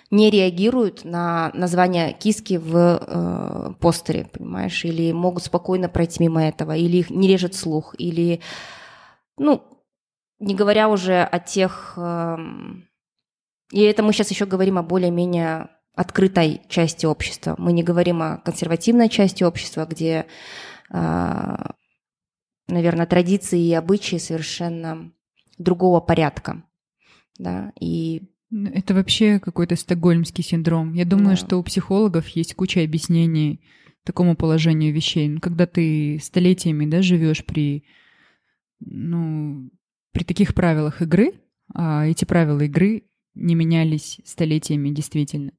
не 0.09 0.29
реагируют 0.29 1.03
на 1.03 1.51
название 1.53 2.13
киски 2.13 2.57
в 2.57 2.75
э, 2.75 3.73
постере, 3.79 4.25
понимаешь, 4.31 4.85
или 4.85 5.11
могут 5.11 5.43
спокойно 5.43 5.89
пройти 5.89 6.23
мимо 6.23 6.43
этого, 6.43 6.75
или 6.75 6.97
их 6.97 7.09
не 7.09 7.27
режет 7.27 7.55
слух, 7.55 7.93
или, 7.97 8.39
ну, 9.37 9.63
не 10.39 10.55
говоря 10.55 10.89
уже 10.89 11.21
о 11.23 11.39
тех... 11.39 11.93
Э, 11.97 12.37
и 13.71 13.81
это 13.81 14.01
мы 14.01 14.13
сейчас 14.13 14.31
еще 14.31 14.45
говорим 14.45 14.77
о 14.77 14.83
более-менее 14.83 15.69
открытой 15.93 16.61
части 16.69 17.05
общества. 17.05 17.55
Мы 17.57 17.73
не 17.73 17.83
говорим 17.83 18.21
о 18.21 18.37
консервативной 18.37 19.09
части 19.09 19.43
общества, 19.43 19.85
где, 19.85 20.25
э, 20.89 21.55
наверное, 22.67 23.07
традиции 23.07 23.59
и 23.59 23.73
обычаи 23.73 24.17
совершенно 24.17 25.11
другого 25.57 25.99
порядка. 25.99 26.63
Да, 27.39 27.73
и 27.79 28.29
это 28.51 28.93
вообще 28.93 29.39
какой-то 29.39 29.75
стокгольмский 29.75 30.43
синдром. 30.43 30.93
Я 30.93 31.05
думаю, 31.05 31.31
да. 31.31 31.35
что 31.35 31.57
у 31.57 31.63
психологов 31.63 32.27
есть 32.29 32.55
куча 32.55 32.83
объяснений 32.83 33.61
такому 34.03 34.35
положению 34.35 34.93
вещей. 34.93 35.27
Ну, 35.27 35.39
когда 35.41 35.65
ты 35.65 36.19
столетиями 36.21 36.85
да, 36.85 37.01
живешь 37.01 37.45
при, 37.45 37.83
ну, 38.79 39.69
при 40.13 40.23
таких 40.23 40.55
правилах 40.55 41.01
игры, 41.01 41.33
а 41.73 42.07
эти 42.07 42.23
правила 42.23 42.61
игры 42.61 43.03
не 43.35 43.55
менялись 43.55 44.19
столетиями 44.23 44.89
действительно, 44.89 45.51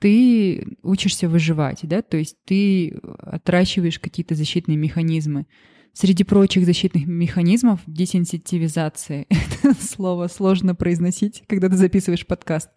ты 0.00 0.76
учишься 0.82 1.28
выживать, 1.28 1.80
да, 1.82 2.02
то 2.02 2.16
есть 2.16 2.36
ты 2.44 2.90
отращиваешь 3.18 3.98
какие-то 3.98 4.34
защитные 4.34 4.76
механизмы. 4.76 5.46
Среди 5.94 6.24
прочих 6.24 6.64
защитных 6.66 7.06
механизмов 7.06 7.80
десенситивизация. 7.86 9.26
Это 9.28 9.74
слово 9.80 10.26
сложно 10.26 10.74
произносить, 10.74 11.44
когда 11.46 11.68
ты 11.68 11.76
записываешь 11.76 12.26
подкаст. 12.26 12.70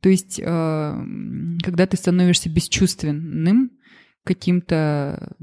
То 0.00 0.10
есть, 0.10 0.38
э, 0.38 1.04
когда 1.62 1.86
ты 1.86 1.96
становишься 1.96 2.50
бесчувственным 2.50 3.72
каким-то 4.24 5.34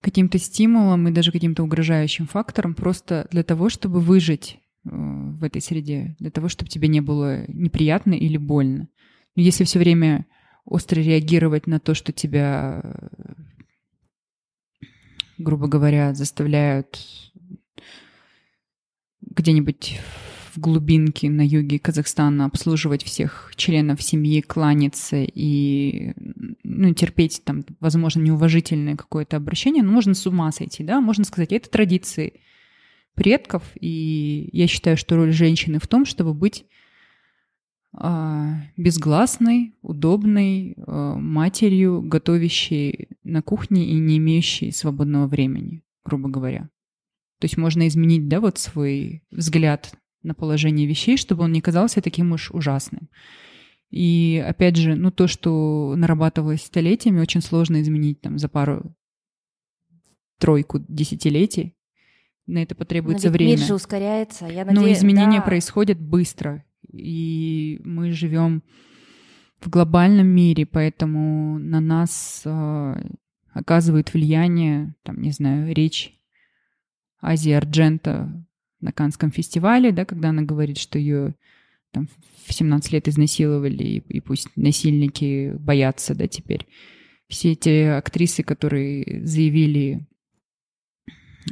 каким-то 0.00 0.38
стимулом 0.38 1.08
и 1.08 1.10
даже 1.12 1.32
каким-то 1.32 1.64
угрожающим 1.64 2.28
фактором 2.28 2.74
просто 2.74 3.26
для 3.32 3.42
того, 3.42 3.68
чтобы 3.68 4.00
выжить 4.00 4.60
э, 4.84 4.90
в 4.92 5.42
этой 5.42 5.60
среде, 5.60 6.14
для 6.20 6.30
того, 6.30 6.48
чтобы 6.48 6.70
тебе 6.70 6.86
не 6.86 7.00
было 7.00 7.44
неприятно 7.48 8.14
или 8.14 8.36
больно. 8.36 8.88
если 9.34 9.64
все 9.64 9.80
время 9.80 10.26
остро 10.64 11.00
реагировать 11.00 11.66
на 11.66 11.80
то, 11.80 11.94
что 11.94 12.12
тебя, 12.12 12.80
грубо 15.38 15.68
говоря, 15.68 16.14
заставляют 16.14 16.98
где-нибудь 19.20 20.00
в 20.52 20.60
глубинке 20.60 21.30
на 21.30 21.46
юге 21.46 21.78
Казахстана 21.78 22.46
обслуживать 22.46 23.04
всех 23.04 23.52
членов 23.56 24.02
семьи, 24.02 24.40
кланяться 24.40 25.22
и 25.22 26.12
ну, 26.64 26.92
терпеть 26.94 27.42
там, 27.44 27.64
возможно, 27.80 28.20
неуважительное 28.20 28.96
какое-то 28.96 29.36
обращение, 29.36 29.82
ну, 29.82 29.92
можно 29.92 30.14
с 30.14 30.26
ума 30.26 30.50
сойти, 30.50 30.82
да, 30.82 31.00
можно 31.00 31.24
сказать, 31.24 31.52
это 31.52 31.70
традиции 31.70 32.40
предков, 33.14 33.62
и 33.80 34.48
я 34.52 34.66
считаю, 34.66 34.96
что 34.96 35.16
роль 35.16 35.32
женщины 35.32 35.78
в 35.78 35.86
том, 35.86 36.04
чтобы 36.04 36.34
быть 36.34 36.64
безгласной, 38.76 39.74
удобной 39.82 40.76
а, 40.76 41.14
матерью, 41.16 42.02
готовящей 42.02 43.08
на 43.24 43.42
кухне 43.42 43.86
и 43.86 43.94
не 43.94 44.18
имеющей 44.18 44.70
свободного 44.72 45.26
времени, 45.26 45.82
грубо 46.04 46.28
говоря. 46.28 46.68
То 47.40 47.44
есть 47.44 47.56
можно 47.56 47.86
изменить, 47.88 48.28
да, 48.28 48.40
вот 48.40 48.58
свой 48.58 49.22
взгляд 49.30 49.94
на 50.22 50.34
положение 50.34 50.86
вещей, 50.86 51.16
чтобы 51.16 51.44
он 51.44 51.52
не 51.52 51.60
казался 51.60 52.02
таким 52.02 52.32
уж 52.32 52.50
ужасным. 52.50 53.08
И 53.90 54.44
опять 54.46 54.76
же, 54.76 54.94
ну 54.94 55.10
то, 55.10 55.26
что 55.26 55.94
нарабатывалось 55.96 56.62
столетиями, 56.62 57.20
очень 57.20 57.40
сложно 57.40 57.80
изменить 57.80 58.20
там 58.20 58.38
за 58.38 58.48
пару 58.48 58.94
тройку 60.38 60.78
десятилетий. 60.88 61.74
На 62.46 62.62
это 62.62 62.74
потребуется 62.74 63.28
Но 63.28 63.32
время. 63.32 63.56
Мир 63.56 63.58
же 63.60 63.74
ускоряется. 63.74 64.46
Я 64.46 64.64
надеюсь, 64.64 64.86
Но 64.86 64.92
изменения 64.92 65.38
да. 65.38 65.44
происходят 65.44 65.98
быстро. 66.00 66.64
И 66.90 67.80
мы 67.84 68.12
живем 68.12 68.62
в 69.60 69.68
глобальном 69.68 70.26
мире, 70.26 70.66
поэтому 70.66 71.58
на 71.58 71.80
нас 71.80 72.42
э, 72.44 72.94
оказывает 73.52 74.12
влияние, 74.12 74.94
там, 75.02 75.20
не 75.20 75.32
знаю, 75.32 75.74
речь 75.74 76.14
Азии 77.20 77.52
Арджента 77.52 78.46
на 78.80 78.92
Канском 78.92 79.30
фестивале, 79.30 79.90
да, 79.90 80.04
когда 80.04 80.30
она 80.30 80.42
говорит, 80.42 80.78
что 80.78 80.98
ее 80.98 81.34
там, 81.90 82.08
в 82.46 82.52
17 82.52 82.92
лет 82.92 83.08
изнасиловали, 83.08 83.82
и, 83.82 83.98
и 83.98 84.20
пусть 84.20 84.48
насильники 84.56 85.54
боятся, 85.58 86.14
да, 86.14 86.28
теперь. 86.28 86.66
Все 87.28 87.52
эти 87.52 87.84
актрисы, 87.84 88.42
которые 88.42 89.26
заявили 89.26 90.06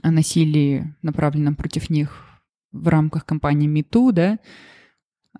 о 0.02 0.10
насилии, 0.10 0.94
направленном 1.02 1.56
против 1.56 1.90
них 1.90 2.24
в 2.72 2.88
рамках 2.88 3.24
кампании 3.24 3.66
МИТУ, 3.66 4.12
да, 4.12 4.38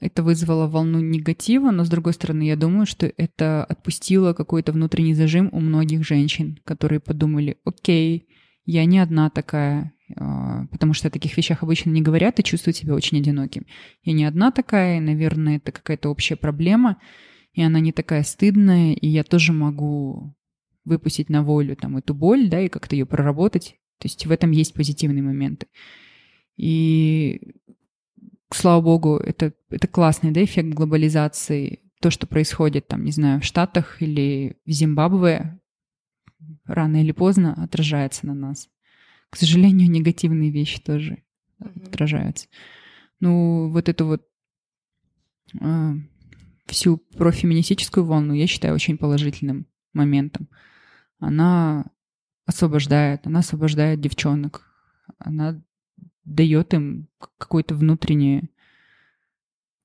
это 0.01 0.23
вызвало 0.23 0.67
волну 0.67 1.01
негатива, 1.01 1.71
но, 1.71 1.85
с 1.85 1.89
другой 1.89 2.13
стороны, 2.13 2.43
я 2.43 2.57
думаю, 2.57 2.87
что 2.87 3.13
это 3.17 3.65
отпустило 3.65 4.33
какой-то 4.33 4.73
внутренний 4.73 5.15
зажим 5.15 5.49
у 5.53 5.61
многих 5.61 6.05
женщин, 6.05 6.59
которые 6.65 7.01
подумали, 7.01 7.59
окей, 7.65 8.29
я 8.65 8.85
не 8.85 8.99
одна 8.99 9.31
такая, 9.31 9.93
а, 10.17 10.67
потому 10.67 10.93
что 10.93 11.09
о 11.09 11.11
таких 11.11 11.37
вещах 11.37 11.63
обычно 11.63 11.91
не 11.91 12.03
говорят 12.03 12.39
и 12.39 12.45
чувствуют 12.45 12.77
себя 12.77 12.95
очень 12.95 13.19
одиноким. 13.19 13.67
Я 14.03 14.13
не 14.13 14.25
одна 14.25 14.51
такая, 14.51 14.99
и, 14.99 15.01
наверное, 15.01 15.57
это 15.57 15.73
какая-то 15.73 16.09
общая 16.09 16.37
проблема, 16.37 16.99
и 17.53 17.63
она 17.63 17.81
не 17.81 17.93
такая 17.93 18.23
стыдная, 18.23 18.93
и 18.93 19.07
я 19.09 19.25
тоже 19.25 19.53
могу 19.53 20.35
выпустить 20.85 21.29
на 21.29 21.43
волю 21.43 21.77
там 21.77 21.97
эту 21.97 22.15
боль, 22.15 22.49
да, 22.49 22.61
и 22.61 22.69
как-то 22.69 22.95
ее 22.97 23.07
проработать. 23.07 23.77
То 23.99 24.07
есть 24.07 24.27
в 24.27 24.31
этом 24.31 24.51
есть 24.51 24.75
позитивные 24.75 25.23
моменты. 25.23 25.67
И, 26.57 27.55
слава 28.55 28.81
богу, 28.81 29.17
это, 29.17 29.53
это 29.71 29.89
классный 29.89 30.31
да, 30.31 30.43
эффект 30.45 30.69
глобализации. 30.69 31.81
То, 32.01 32.11
что 32.11 32.27
происходит 32.27 32.89
там, 32.89 33.05
не 33.05 33.11
знаю, 33.11 33.41
в 33.41 33.45
Штатах 33.45 34.03
или 34.03 34.57
в 34.67 34.71
Зимбабве, 34.71 35.59
рано 36.65 37.01
или 37.01 37.13
поздно 37.13 37.55
отражается 37.63 38.27
на 38.27 38.35
нас 38.35 38.69
к 39.31 39.37
сожалению, 39.37 39.91
негативные 39.91 40.51
вещи 40.51 40.81
тоже 40.81 41.23
mm-hmm. 41.61 41.89
отражаются. 41.89 42.49
Ну, 43.21 43.71
вот 43.71 43.89
эту 43.89 44.07
вот 44.07 44.27
э, 45.61 45.93
всю 46.67 46.99
профеминистическую 46.99 48.05
волну 48.05 48.35
я 48.35 48.47
считаю 48.47 48.75
очень 48.75 48.99
положительным 48.99 49.67
моментом. 49.93 50.49
Она 51.19 51.87
освобождает, 52.45 53.27
она 53.27 53.41
освобождает 53.41 54.01
девчонок, 54.01 54.71
она 55.19 55.63
дает 56.27 56.75
им 56.75 57.09
какое-то 57.39 57.75
внутреннее 57.75 58.51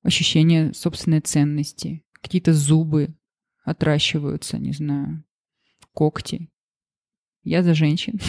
ощущение 0.03 0.73
собственной 0.73 1.21
ценности. 1.21 2.03
Какие-то 2.21 2.53
зубы 2.53 3.15
отращиваются, 3.63 4.57
не 4.57 4.73
знаю, 4.73 5.23
когти. 5.93 6.49
Я 7.43 7.63
за 7.63 7.73
женщин. 7.73 8.19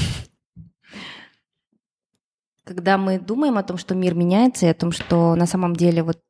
Когда 2.65 2.97
мы 2.97 3.19
думаем 3.19 3.59
о 3.59 3.65
том, 3.65 3.77
что 3.77 3.95
мир 3.95 4.15
меняется, 4.15 4.67
и 4.67 4.71
о 4.71 4.75
том, 4.75 4.93
что 4.93 5.35
на 5.35 5.47
самом 5.47 5.75
деле 5.75 6.03
вот 6.03 6.23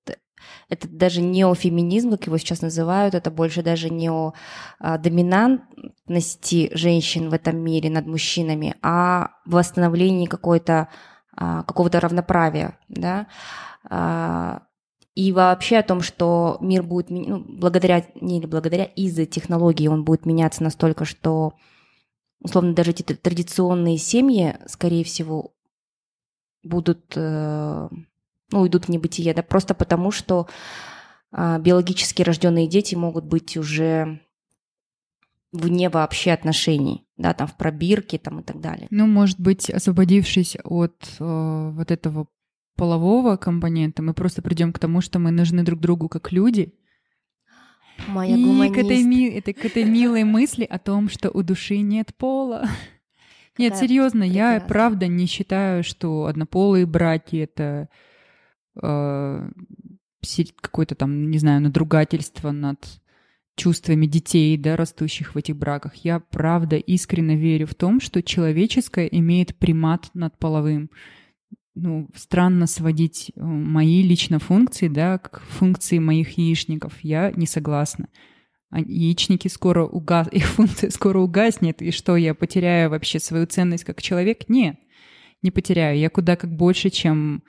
это 0.68 0.88
даже 0.88 1.20
не 1.20 1.44
о 1.44 1.54
феминизм, 1.54 2.12
как 2.12 2.26
его 2.26 2.38
сейчас 2.38 2.62
называют, 2.62 3.14
это 3.14 3.30
больше 3.30 3.62
даже 3.62 3.90
не 3.90 4.10
о 4.10 4.32
а, 4.78 4.98
доминантности 4.98 6.70
женщин 6.74 7.28
в 7.28 7.34
этом 7.34 7.58
мире 7.58 7.90
над 7.90 8.06
мужчинами, 8.06 8.74
а 8.82 9.32
восстановлении 9.44 10.26
какой-то 10.26 10.88
какого-то 11.36 12.00
равноправия, 12.00 12.78
да, 12.88 13.26
а, 13.88 14.62
и 15.14 15.32
вообще 15.32 15.78
о 15.78 15.82
том, 15.82 16.00
что 16.00 16.56
мир 16.60 16.82
будет, 16.82 17.10
ну, 17.10 17.44
благодаря, 17.46 18.04
не 18.20 18.40
благодаря, 18.40 18.84
из-за 18.84 19.26
технологии 19.26 19.86
он 19.86 20.04
будет 20.04 20.24
меняться 20.24 20.62
настолько, 20.62 21.04
что 21.04 21.54
условно 22.40 22.74
даже 22.74 22.92
эти 22.92 23.02
традиционные 23.02 23.98
семьи, 23.98 24.56
скорее 24.66 25.04
всего, 25.04 25.52
будут, 26.62 27.12
э, 27.14 27.88
ну, 28.50 28.60
уйдут 28.60 28.86
в 28.86 28.88
небытие, 28.88 29.34
да, 29.34 29.42
просто 29.42 29.74
потому 29.74 30.10
что 30.12 30.46
а, 31.30 31.58
биологически 31.58 32.22
рожденные 32.22 32.66
дети 32.66 32.94
могут 32.94 33.24
быть 33.24 33.56
уже 33.56 34.20
вне 35.52 35.88
вообще 35.90 36.32
отношений, 36.32 37.06
да, 37.16 37.34
там 37.34 37.46
в 37.46 37.56
пробирке 37.56 38.18
там 38.18 38.40
и 38.40 38.42
так 38.42 38.60
далее. 38.60 38.88
Ну, 38.90 39.06
может 39.06 39.38
быть, 39.38 39.70
освободившись 39.70 40.56
от 40.64 41.16
э, 41.18 41.70
вот 41.74 41.90
этого 41.90 42.26
полового 42.76 43.36
компонента, 43.36 44.02
мы 44.02 44.14
просто 44.14 44.42
придем 44.42 44.72
к 44.72 44.78
тому, 44.78 45.00
что 45.00 45.18
мы 45.18 45.30
нужны 45.30 45.62
друг 45.62 45.78
другу 45.78 46.08
как 46.08 46.32
люди. 46.32 46.74
Моя 48.08 48.34
и 48.36 48.70
к 48.72 48.78
этой, 48.78 49.02
ми- 49.04 49.28
это, 49.28 49.52
к 49.52 49.64
этой 49.64 49.84
милой 49.84 50.24
мысли 50.24 50.64
о 50.64 50.78
том, 50.78 51.08
что 51.08 51.30
у 51.30 51.42
души 51.42 51.78
нет 51.78 52.14
пола. 52.16 52.66
Нет, 53.58 53.76
серьезно, 53.76 54.22
я 54.22 54.64
правда 54.66 55.08
не 55.08 55.26
считаю, 55.26 55.84
что 55.84 56.24
однополые 56.24 56.86
браки 56.86 57.36
это 57.36 57.90
э, 58.82 59.50
какое-то 60.62 60.94
там, 60.94 61.30
не 61.30 61.36
знаю, 61.38 61.60
надругательство 61.60 62.50
над 62.50 63.01
чувствами 63.56 64.06
детей, 64.06 64.56
да, 64.56 64.76
растущих 64.76 65.34
в 65.34 65.38
этих 65.38 65.56
браках. 65.56 65.94
Я 65.96 66.20
правда 66.20 66.76
искренне 66.76 67.36
верю 67.36 67.66
в 67.66 67.74
том, 67.74 68.00
что 68.00 68.22
человеческое 68.22 69.06
имеет 69.06 69.56
примат 69.56 70.10
над 70.14 70.38
половым. 70.38 70.90
Ну, 71.74 72.08
странно 72.14 72.66
сводить 72.66 73.32
э, 73.34 73.42
мои 73.42 74.02
лично 74.02 74.38
функции, 74.38 74.88
да, 74.88 75.18
к 75.18 75.40
функции 75.40 75.98
моих 75.98 76.36
яичников. 76.36 77.00
Я 77.02 77.32
не 77.32 77.46
согласна 77.46 78.08
а 78.72 78.80
яичники 78.80 79.48
скоро 79.48 79.84
угас, 79.84 80.28
их 80.32 80.46
функция 80.46 80.90
скоро 80.90 81.20
угаснет, 81.20 81.82
и 81.82 81.92
что, 81.92 82.16
я 82.16 82.34
потеряю 82.34 82.90
вообще 82.90 83.20
свою 83.20 83.46
ценность 83.46 83.84
как 83.84 84.02
человек? 84.02 84.48
Нет, 84.48 84.76
не 85.42 85.50
потеряю. 85.50 85.98
Я 85.98 86.08
куда 86.08 86.36
как 86.36 86.50
больше, 86.56 86.88
чем 86.88 87.44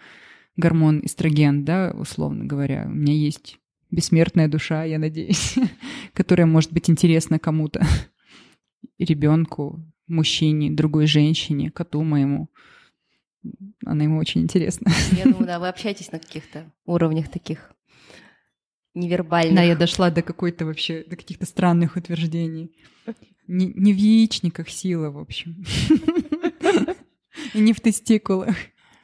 гормон 0.58 1.00
эстроген, 1.04 1.64
да, 1.64 1.94
условно 1.98 2.46
говоря. 2.46 2.84
У 2.88 2.94
меня 2.94 3.14
есть 3.14 3.58
бессмертная 3.94 4.48
душа, 4.48 4.84
я 4.84 5.00
надеюсь, 5.00 5.56
которая 6.14 6.48
может 6.48 6.74
быть 6.74 6.90
интересна 6.90 7.40
кому-то. 7.40 7.86
Ребенку, 8.98 9.86
мужчине, 10.08 10.72
другой 10.72 11.06
женщине, 11.06 11.72
коту 11.72 12.04
моему. 12.04 12.50
Она 13.86 14.04
ему 14.04 14.18
очень 14.18 14.42
интересна. 14.42 14.92
Я 15.12 15.24
думаю, 15.32 15.46
да, 15.46 15.60
вы 15.60 15.68
общаетесь 15.68 16.12
на 16.12 16.20
каких-то 16.20 16.72
уровнях 16.86 17.30
таких 17.30 17.72
невербальных. 18.96 19.56
Да, 19.56 19.64
я 19.64 19.76
дошла 19.76 20.10
до 20.10 20.22
какой-то 20.22 20.66
вообще, 20.66 21.04
до 21.08 21.16
каких-то 21.16 21.46
странных 21.46 21.96
утверждений. 21.96 22.72
Не, 23.48 23.68
не 23.68 23.94
в 23.94 23.98
яичниках 23.98 24.70
сила, 24.70 25.10
в 25.10 25.18
общем. 25.18 25.64
И 27.54 27.60
не 27.60 27.74
в 27.74 27.82
тестикулах. 27.82 28.56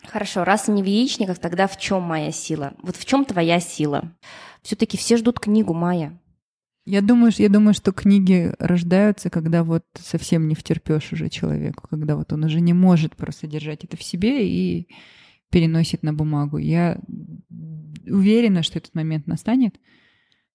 Хорошо, 0.08 0.44
раз 0.44 0.68
не 0.68 0.82
в 0.82 0.86
яичниках, 0.86 1.40
тогда 1.40 1.68
в 1.68 1.78
чем 1.78 2.02
моя 2.04 2.32
сила? 2.32 2.74
Вот 2.82 2.96
в 2.96 3.06
чем 3.06 3.26
твоя 3.26 3.60
сила? 3.60 4.16
Все-таки 4.62 4.98
все 4.98 5.18
ждут 5.18 5.40
книгу 5.40 5.74
Майя. 5.74 6.20
Я 6.86 7.02
думаю, 7.02 7.32
я 7.38 7.50
думаю, 7.50 7.74
что 7.74 7.92
книги 7.92 8.52
рождаются, 8.58 9.30
когда 9.30 9.64
вот 9.64 9.84
совсем 9.94 10.48
не 10.48 10.56
втерпешь 10.56 11.14
уже 11.14 11.30
человеку, 11.30 11.88
когда 11.88 12.16
вот 12.16 12.34
он 12.34 12.46
уже 12.46 12.62
не 12.62 12.74
может 12.74 13.16
просто 13.16 13.46
держать 13.46 13.84
это 13.84 13.96
в 13.96 14.02
себе 14.02 14.48
и 14.48 14.88
переносит 15.52 16.04
на 16.04 16.14
бумагу. 16.14 16.58
Я 16.58 17.00
уверена, 18.08 18.64
что 18.64 18.80
этот 18.80 18.96
момент 18.96 19.28
настанет. 19.28 19.80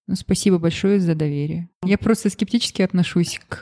Ну, 0.06 0.16
спасибо 0.16 0.58
большое 0.58 1.00
за 1.00 1.14
доверие. 1.14 1.70
Я 1.84 1.98
просто 1.98 2.30
скептически 2.30 2.82
отношусь 2.82 3.40
к, 3.48 3.60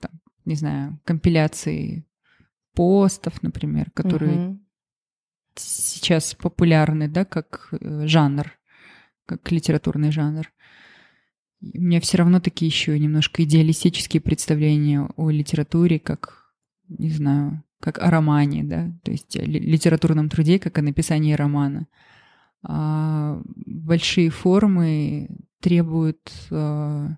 там, 0.00 0.10
не 0.44 0.54
знаю, 0.54 1.00
компиляции 1.04 2.06
постов, 2.72 3.42
например, 3.42 3.90
которые 3.90 4.48
угу. 4.48 4.60
сейчас 5.56 6.34
популярны, 6.34 7.08
да, 7.08 7.24
как 7.24 7.68
э, 7.72 8.06
жанр, 8.06 8.57
как 9.28 9.52
литературный 9.52 10.10
жанр. 10.10 10.50
У 11.60 11.80
меня 11.80 12.00
все 12.00 12.16
равно 12.18 12.40
такие 12.40 12.68
еще 12.68 12.98
немножко 12.98 13.44
идеалистические 13.44 14.22
представления 14.22 15.08
о 15.16 15.30
литературе, 15.30 15.98
как, 15.98 16.52
не 16.88 17.10
знаю, 17.10 17.62
как 17.80 17.98
о 17.98 18.10
романе, 18.10 18.64
да, 18.64 18.92
то 19.04 19.10
есть 19.10 19.36
о 19.36 19.44
литературном 19.44 20.30
труде, 20.30 20.58
как 20.58 20.78
о 20.78 20.82
написании 20.82 21.34
романа. 21.34 21.86
А 22.62 23.40
большие 23.66 24.30
формы 24.30 25.28
требуют 25.60 26.32
а, 26.50 27.16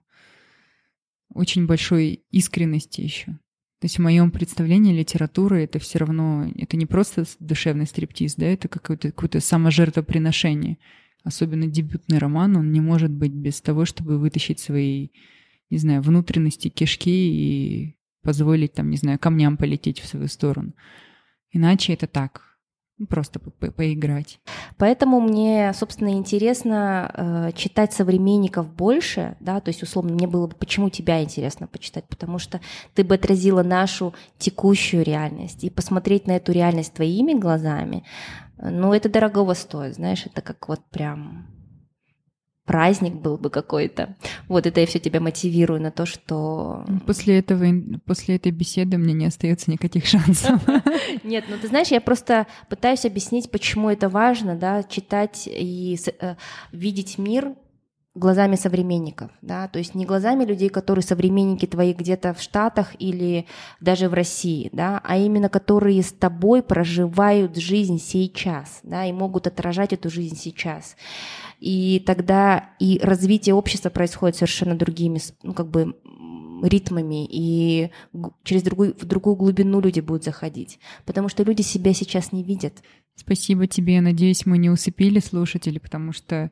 очень 1.32 1.66
большой 1.66 2.24
искренности 2.30 3.02
еще. 3.02 3.38
То 3.80 3.86
есть 3.86 3.96
в 3.96 4.02
моем 4.02 4.30
представлении 4.30 4.92
литература 4.92 5.54
это 5.54 5.78
все 5.78 5.98
равно, 5.98 6.50
это 6.56 6.76
не 6.76 6.84
просто 6.84 7.24
душевный 7.38 7.86
стриптиз, 7.86 8.34
да, 8.34 8.46
это 8.46 8.68
какое-то 8.68 9.12
какое 9.12 9.40
саможертвоприношение. 9.40 10.76
Особенно 11.22 11.66
дебютный 11.66 12.18
роман, 12.18 12.56
он 12.56 12.72
не 12.72 12.80
может 12.80 13.10
быть 13.10 13.32
без 13.32 13.60
того, 13.60 13.84
чтобы 13.84 14.18
вытащить 14.18 14.58
свои, 14.58 15.08
не 15.68 15.78
знаю, 15.78 16.00
внутренности, 16.02 16.68
кишки 16.68 17.10
и 17.10 17.96
позволить 18.22 18.72
там, 18.72 18.90
не 18.90 18.96
знаю, 18.96 19.18
камням 19.18 19.56
полететь 19.56 20.00
в 20.00 20.06
свою 20.06 20.28
сторону. 20.28 20.74
Иначе 21.52 21.92
это 21.92 22.06
так, 22.06 22.49
просто 23.08 23.38
по 23.38 23.48
-по 23.50 23.70
поиграть. 23.70 24.40
Поэтому 24.76 25.20
мне, 25.20 25.72
собственно, 25.74 26.10
интересно 26.10 27.10
э, 27.14 27.52
читать 27.54 27.92
современников 27.92 28.72
больше, 28.72 29.36
да, 29.40 29.60
то 29.60 29.70
есть, 29.70 29.82
условно, 29.82 30.12
мне 30.12 30.26
было 30.26 30.46
бы, 30.46 30.54
почему 30.54 30.90
тебя 30.90 31.22
интересно 31.22 31.66
почитать, 31.66 32.04
потому 32.08 32.38
что 32.38 32.60
ты 32.94 33.04
бы 33.04 33.14
отразила 33.14 33.62
нашу 33.62 34.14
текущую 34.38 35.04
реальность, 35.04 35.64
и 35.64 35.70
посмотреть 35.70 36.26
на 36.26 36.32
эту 36.32 36.52
реальность 36.52 36.94
твоими 36.94 37.34
глазами, 37.34 38.04
ну, 38.58 38.92
это 38.92 39.08
дорогого 39.08 39.54
стоит, 39.54 39.94
знаешь, 39.94 40.26
это 40.26 40.42
как 40.42 40.68
вот 40.68 40.80
прям 40.90 41.46
праздник 42.70 43.14
был 43.14 43.36
бы 43.36 43.50
какой-то. 43.50 44.14
Вот 44.46 44.64
это 44.64 44.78
я 44.78 44.86
все 44.86 45.00
тебя 45.00 45.18
мотивирую 45.18 45.80
на 45.80 45.90
то, 45.90 46.06
что... 46.06 46.84
После 47.04 47.40
этого, 47.40 47.66
после 48.06 48.36
этой 48.36 48.52
беседы 48.52 48.96
мне 48.96 49.12
не 49.12 49.26
остается 49.26 49.72
никаких 49.72 50.06
шансов. 50.06 50.60
Нет, 51.24 51.46
ну 51.48 51.56
ты 51.60 51.66
знаешь, 51.66 51.88
я 51.88 52.00
просто 52.00 52.46
пытаюсь 52.68 53.04
объяснить, 53.04 53.50
почему 53.50 53.90
это 53.90 54.08
важно, 54.08 54.54
да, 54.54 54.84
читать 54.84 55.48
и 55.48 55.98
э, 56.20 56.36
видеть 56.70 57.18
мир 57.18 57.56
глазами 58.14 58.56
современников, 58.56 59.30
да, 59.40 59.68
то 59.68 59.78
есть 59.78 59.94
не 59.94 60.04
глазами 60.04 60.44
людей, 60.44 60.68
которые 60.68 61.04
современники 61.04 61.66
твои 61.66 61.92
где-то 61.92 62.34
в 62.34 62.42
Штатах 62.42 62.94
или 62.98 63.46
даже 63.80 64.08
в 64.08 64.14
России, 64.14 64.68
да, 64.72 65.00
а 65.04 65.16
именно 65.16 65.48
которые 65.48 66.02
с 66.02 66.12
тобой 66.12 66.62
проживают 66.62 67.56
жизнь 67.56 67.98
сейчас, 67.98 68.80
да, 68.82 69.06
и 69.06 69.12
могут 69.12 69.46
отражать 69.46 69.92
эту 69.92 70.10
жизнь 70.10 70.36
сейчас. 70.36 70.96
И 71.60 72.02
тогда 72.04 72.70
и 72.80 72.98
развитие 73.00 73.54
общества 73.54 73.90
происходит 73.90 74.36
совершенно 74.36 74.74
другими, 74.74 75.20
ну, 75.42 75.52
как 75.52 75.68
бы 75.68 75.94
ритмами, 76.62 77.26
и 77.30 77.90
через 78.42 78.62
другую, 78.62 78.94
в 78.98 79.04
другую 79.04 79.36
глубину 79.36 79.80
люди 79.80 80.00
будут 80.00 80.24
заходить. 80.24 80.78
Потому 81.06 81.28
что 81.28 81.42
люди 81.42 81.62
себя 81.62 81.94
сейчас 81.94 82.32
не 82.32 82.42
видят. 82.42 82.82
Спасибо 83.14 83.66
тебе. 83.66 84.00
Надеюсь, 84.00 84.46
мы 84.46 84.58
не 84.58 84.68
усыпили 84.68 85.20
слушателей, 85.20 85.80
потому 85.80 86.12
что 86.12 86.50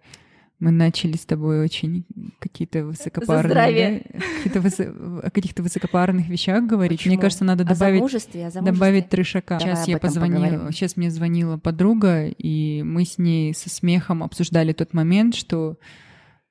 мы 0.61 0.73
начали 0.73 1.17
с 1.17 1.25
тобой 1.25 1.61
очень 1.63 2.05
какие-то 2.41 2.85
высокопарные, 2.85 4.05
да, 4.13 4.21
какие-то 4.37 4.61
высо... 4.61 4.85
о 5.23 5.31
каких-то 5.31 5.63
высокопарных 5.63 6.29
вещах 6.29 6.65
говорить. 6.65 6.99
Почему? 6.99 7.15
Мне 7.15 7.23
кажется, 7.23 7.45
надо 7.45 7.65
добавить, 7.65 8.03
о 8.03 8.59
о 8.59 8.63
добавить 8.63 9.09
трешака. 9.09 9.59
Давай 9.59 9.77
сейчас 9.77 9.89
я 9.89 9.99
позвонила, 9.99 10.45
поговорим. 10.47 10.73
сейчас 10.73 10.97
мне 10.97 11.11
звонила 11.11 11.59
подруга, 11.59 12.27
и 12.27 12.83
мы 12.83 13.05
с 13.05 13.19
ней 13.19 13.55
со 13.55 13.71
смехом 13.71 14.25
обсуждали 14.25 14.73
тот 14.73 14.95
момент, 14.95 15.37
что 15.37 15.79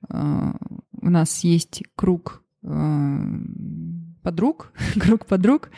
э, 0.10 0.54
у 1.02 1.10
нас 1.10 1.44
есть 1.44 1.84
круг 1.96 2.44
э, 2.64 3.18
подруг, 4.24 4.72
круг 5.02 5.26
подруг, 5.26 5.70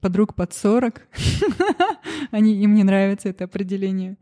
подруг 0.00 0.34
под 0.34 0.52
40. 0.52 1.02
Они, 2.32 2.54
им 2.62 2.74
не 2.74 2.82
нравится 2.82 3.28
это 3.28 3.44
определение 3.44 4.16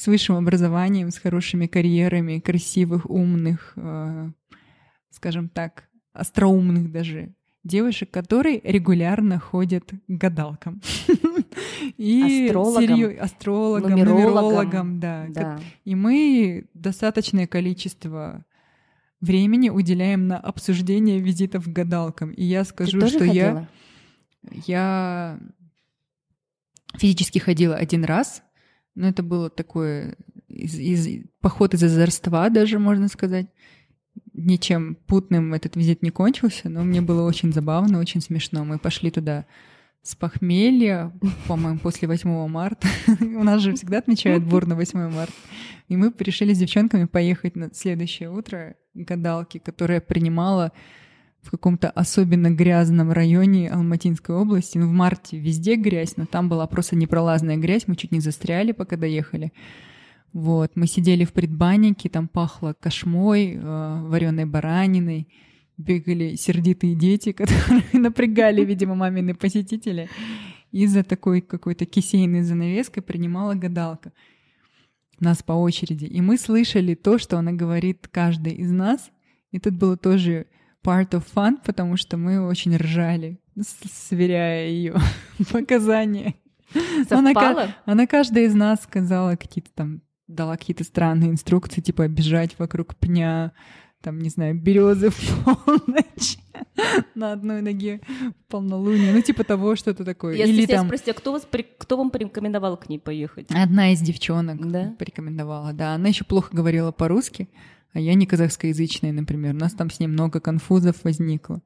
с 0.00 0.06
высшим 0.06 0.36
образованием, 0.36 1.10
с 1.10 1.18
хорошими 1.18 1.66
карьерами, 1.66 2.38
красивых, 2.38 3.10
умных, 3.10 3.74
э, 3.76 4.30
скажем 5.10 5.50
так, 5.50 5.90
остроумных 6.14 6.90
даже 6.90 7.34
девушек, 7.64 8.10
которые 8.10 8.62
регулярно 8.64 9.38
ходят 9.38 9.90
к 9.90 9.94
гадалкам. 10.08 10.80
И 11.98 12.46
астрологам, 12.46 13.16
астрологам 13.20 13.90
нумерологам, 13.90 15.00
да. 15.00 15.26
да. 15.28 15.60
И 15.84 15.94
мы 15.94 16.64
достаточное 16.72 17.46
количество 17.46 18.46
времени 19.20 19.68
уделяем 19.68 20.28
на 20.28 20.38
обсуждение 20.38 21.20
визитов 21.20 21.66
к 21.66 21.68
гадалкам. 21.68 22.30
И 22.30 22.42
я 22.42 22.64
скажу, 22.64 23.06
что 23.06 23.24
я 23.24 23.68
я 24.66 25.38
физически 26.96 27.38
ходила 27.38 27.76
один 27.76 28.04
раз, 28.04 28.42
но 28.94 29.08
это 29.08 29.22
было 29.22 29.50
такое 29.50 30.16
из, 30.48 30.78
из, 30.78 31.24
поход 31.40 31.74
из 31.74 31.82
озорства 31.82 32.50
даже, 32.50 32.78
можно 32.78 33.08
сказать. 33.08 33.46
Ничем 34.32 34.96
путным 35.06 35.54
этот 35.54 35.76
визит 35.76 36.02
не 36.02 36.10
кончился, 36.10 36.68
но 36.68 36.82
мне 36.82 37.00
было 37.00 37.26
очень 37.26 37.52
забавно, 37.52 37.98
очень 37.98 38.20
смешно. 38.20 38.64
Мы 38.64 38.78
пошли 38.78 39.10
туда 39.10 39.46
с 40.02 40.14
похмелья, 40.16 41.12
по-моему, 41.46 41.78
после 41.78 42.08
8 42.08 42.48
марта. 42.48 42.88
У 43.20 43.44
нас 43.44 43.60
же 43.60 43.74
всегда 43.74 43.98
отмечают 43.98 44.44
бурно 44.44 44.74
8 44.74 45.10
марта. 45.10 45.32
И 45.88 45.96
мы 45.96 46.12
решили 46.18 46.54
с 46.54 46.58
девчонками 46.58 47.04
поехать 47.04 47.56
на 47.56 47.72
следующее 47.72 48.30
утро 48.30 48.76
к 48.94 48.98
гадалке, 48.98 49.60
которая 49.60 50.00
принимала 50.00 50.72
в 51.42 51.50
каком-то 51.50 51.90
особенно 51.90 52.50
грязном 52.50 53.12
районе 53.12 53.70
Алматинской 53.70 54.34
области. 54.34 54.78
Ну, 54.78 54.88
в 54.88 54.92
марте 54.92 55.38
везде 55.38 55.76
грязь, 55.76 56.16
но 56.16 56.26
там 56.26 56.48
была 56.48 56.66
просто 56.66 56.96
непролазная 56.96 57.56
грязь. 57.56 57.84
Мы 57.86 57.96
чуть 57.96 58.12
не 58.12 58.20
застряли, 58.20 58.72
пока 58.72 58.96
доехали. 58.96 59.52
Вот, 60.32 60.72
мы 60.76 60.86
сидели 60.86 61.24
в 61.24 61.32
предбаннике, 61.32 62.08
там 62.08 62.28
пахло 62.28 62.74
кошмой, 62.78 63.54
э, 63.54 64.00
вареной 64.04 64.44
бараниной, 64.44 65.26
бегали 65.76 66.36
сердитые 66.36 66.94
дети, 66.94 67.32
которые 67.32 67.82
напрягали, 67.92 68.64
видимо, 68.64 68.94
мамины 68.94 69.34
посетители. 69.34 70.08
И 70.70 70.86
за 70.86 71.02
такой 71.02 71.40
какой-то 71.40 71.84
кисейной 71.84 72.42
занавеской 72.42 73.02
принимала 73.02 73.54
гадалка 73.54 74.12
нас 75.18 75.42
по 75.42 75.52
очереди. 75.52 76.04
И 76.04 76.20
мы 76.20 76.38
слышали 76.38 76.94
то, 76.94 77.18
что 77.18 77.38
она 77.38 77.52
говорит 77.52 78.08
каждый 78.10 78.54
из 78.54 78.70
нас. 78.70 79.10
И 79.50 79.58
тут 79.58 79.74
было 79.74 79.96
тоже 79.96 80.46
part 80.84 81.10
of 81.10 81.24
fun, 81.34 81.58
потому 81.64 81.96
что 81.96 82.16
мы 82.16 82.46
очень 82.46 82.76
ржали, 82.76 83.40
сверяя 84.08 84.68
ее 84.68 84.96
показания. 85.52 86.34
Она, 87.10 87.74
она 87.84 88.06
каждая 88.06 88.44
из 88.44 88.54
нас 88.54 88.82
сказала 88.82 89.36
какие-то 89.36 89.70
там, 89.74 90.02
дала 90.28 90.56
какие-то 90.56 90.84
странные 90.84 91.30
инструкции, 91.30 91.80
типа 91.80 92.06
бежать 92.08 92.56
вокруг 92.58 92.94
пня, 92.96 93.52
там, 94.00 94.18
не 94.18 94.30
знаю, 94.30 94.54
березы 94.54 95.10
в 95.10 95.44
полночь 95.44 96.38
на 97.14 97.32
одной 97.32 97.60
ноге 97.60 98.00
полнолуние, 98.48 99.12
ну, 99.12 99.20
типа 99.20 99.44
того, 99.44 99.76
что-то 99.76 100.04
такое. 100.04 100.36
Я 100.36 100.46
Или 100.46 100.66
там... 100.66 100.86
спросите, 100.86 101.10
а 101.10 101.14
кто, 101.14 101.32
вас, 101.32 101.46
кто 101.78 101.96
вам 101.96 102.10
порекомендовал 102.10 102.76
к 102.76 102.88
ней 102.88 102.98
поехать? 102.98 103.48
Одна 103.50 103.92
из 103.92 104.00
девчонок 104.00 104.66
да? 104.70 104.94
порекомендовала, 104.98 105.72
да. 105.72 105.94
Она 105.94 106.08
еще 106.08 106.24
плохо 106.24 106.48
говорила 106.52 106.92
по-русски, 106.92 107.48
а 107.92 108.00
я 108.00 108.14
не 108.14 108.26
казахскоязычная, 108.26 109.12
например. 109.12 109.54
У 109.54 109.58
нас 109.58 109.72
там 109.72 109.90
с 109.90 110.00
ней 110.00 110.06
много 110.06 110.40
конфузов 110.40 111.04
возникло. 111.04 111.62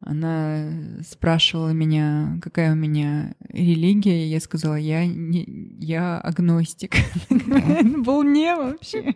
Она 0.00 1.02
спрашивала 1.06 1.70
меня, 1.70 2.38
какая 2.40 2.72
у 2.72 2.74
меня 2.74 3.34
религия, 3.50 4.24
и 4.24 4.30
я 4.30 4.40
сказала, 4.40 4.76
я, 4.76 5.06
не, 5.06 5.44
я 5.78 6.18
агностик. 6.18 6.94
Был 7.28 8.22
не 8.24 8.54
вообще. 8.56 9.14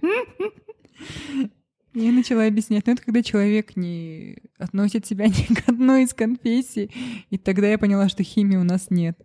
Я 1.94 2.12
начала 2.12 2.46
объяснять, 2.46 2.86
ну 2.86 2.92
это 2.92 3.02
когда 3.02 3.22
человек 3.22 3.76
не 3.76 4.38
относит 4.58 5.06
себя 5.06 5.26
ни 5.28 5.54
к 5.54 5.68
одной 5.68 6.04
из 6.04 6.12
конфессий, 6.12 6.90
и 7.30 7.38
тогда 7.38 7.68
я 7.68 7.78
поняла, 7.78 8.08
что 8.08 8.22
химии 8.22 8.56
у 8.56 8.64
нас 8.64 8.90
нет. 8.90 9.18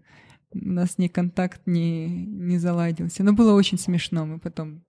У 0.51 0.69
нас 0.69 0.97
ни 0.97 1.07
контакт 1.07 1.61
не, 1.65 2.07
не 2.07 2.57
заладился. 2.57 3.23
Но 3.23 3.33
было 3.33 3.53
очень 3.53 3.77
смешно, 3.77 4.25
мы 4.25 4.39
потом 4.39 4.83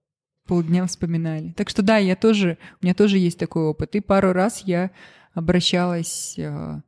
полдня 0.50 0.84
вспоминали. 0.84 1.52
Так 1.52 1.70
что 1.70 1.80
да, 1.80 1.98
я 1.98 2.16
тоже, 2.16 2.58
у 2.82 2.84
меня 2.84 2.92
тоже 2.92 3.18
есть 3.18 3.38
такой 3.38 3.62
опыт. 3.62 3.94
И 3.94 4.00
пару 4.00 4.32
раз 4.32 4.64
я 4.66 4.90
обращалась, 5.32 6.34
э, 6.36 6.80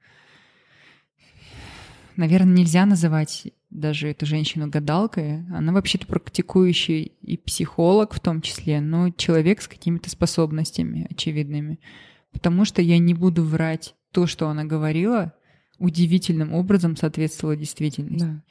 наверное, 2.17 2.57
нельзя 2.57 2.87
называть 2.87 3.53
даже 3.71 4.09
эту 4.09 4.27
женщину 4.27 4.69
гадалкой. 4.69 5.45
Она 5.55 5.73
вообще-то 5.73 6.09
практикующий 6.09 7.13
и 7.23 7.37
психолог 7.37 8.15
в 8.15 8.19
том 8.19 8.41
числе, 8.41 8.81
но 8.81 9.11
человек 9.11 9.63
с 9.63 9.69
какими-то 9.69 10.11
способностями 10.11 11.07
очевидными. 11.09 11.79
Потому 12.33 12.65
что 12.65 12.83
я 12.83 12.99
не 12.99 13.15
буду 13.15 13.45
врать 13.45 13.95
то, 14.11 14.27
что 14.27 14.49
она 14.49 14.65
говорила, 14.65 15.35
удивительным 15.79 16.53
образом 16.53 16.97
соответствовало 16.97 17.55
действительности. 17.55 18.25
Да. 18.25 18.43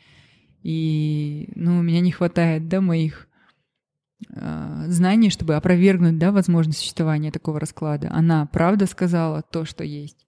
И, 0.64 1.50
ну, 1.56 1.80
у 1.80 1.82
меня 1.82 2.00
не 2.00 2.12
хватает, 2.12 2.70
да, 2.70 2.80
моих 2.80 3.28
знаний, 4.30 5.30
чтобы 5.30 5.56
опровергнуть, 5.56 6.18
да, 6.18 6.32
возможность 6.32 6.80
существования 6.80 7.32
такого 7.32 7.60
расклада. 7.60 8.10
Она 8.12 8.46
правда 8.46 8.86
сказала 8.86 9.42
то, 9.42 9.66
что 9.66 9.84
есть. 9.84 10.26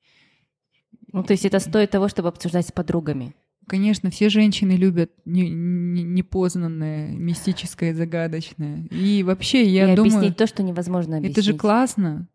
Ну, 1.12 1.23
то 1.23 1.34
есть 1.34 1.45
это 1.45 1.60
стоит 1.60 1.91
того, 1.91 2.08
чтобы 2.08 2.29
обсуждать 2.29 2.67
с 2.67 2.71
подругами. 2.71 3.36
Конечно, 3.67 4.10
все 4.10 4.29
женщины 4.29 4.71
любят 4.73 5.12
непознанное, 5.25 7.12
мистическое, 7.12 7.93
загадочное. 7.93 8.88
И 8.91 9.23
вообще, 9.23 9.63
я 9.63 9.93
и 9.93 9.95
думаю... 9.95 10.15
объяснить 10.15 10.38
то, 10.38 10.47
что 10.47 10.63
невозможно 10.63 11.17
объяснить. 11.17 11.38
Это 11.38 11.45
же 11.45 11.53
классно. 11.53 12.27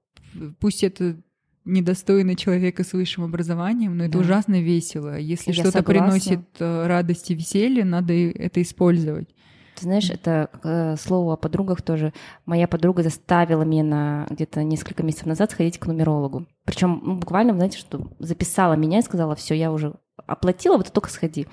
Пусть 0.61 0.85
это 0.85 1.21
недостойный 1.65 2.35
человека 2.35 2.83
с 2.83 2.95
высшим 2.95 3.25
образованием, 3.25 3.97
но 3.97 4.05
это 4.05 4.15
да. 4.15 4.19
ужасно 4.21 4.63
весело. 4.63 5.19
Если 5.19 5.53
что-то 5.53 5.83
приносит 5.83 6.41
э, 6.61 6.87
радость 6.87 7.31
и 7.31 7.35
веселье, 7.35 7.85
надо 7.85 8.15
это 8.15 8.63
использовать. 8.63 9.29
Ты 9.79 9.85
знаешь, 9.85 10.11
это 10.11 10.51
э, 10.65 10.97
слово 10.97 11.35
о 11.35 11.37
подругах 11.37 11.83
тоже. 11.83 12.13
Моя 12.47 12.67
подруга 12.67 13.05
заставила 13.05 13.63
меня 13.63 13.85
на 13.85 14.27
где-то 14.29 14.65
несколько 14.65 15.05
месяцев 15.05 15.27
назад 15.27 15.53
сходить 15.53 15.79
к 15.79 15.87
нумерологу. 15.87 16.47
Причем 16.65 17.01
ну, 17.05 17.15
буквально, 17.15 17.55
знаете, 17.55 17.79
что 17.79 18.09
записала 18.19 18.75
меня 18.75 18.99
и 18.99 19.03
сказала, 19.03 19.37
все, 19.37 19.55
я 19.55 19.71
уже 19.71 19.95
оплатила, 20.27 20.77
вот 20.77 20.93
только 20.93 21.11
сходи. 21.11 21.47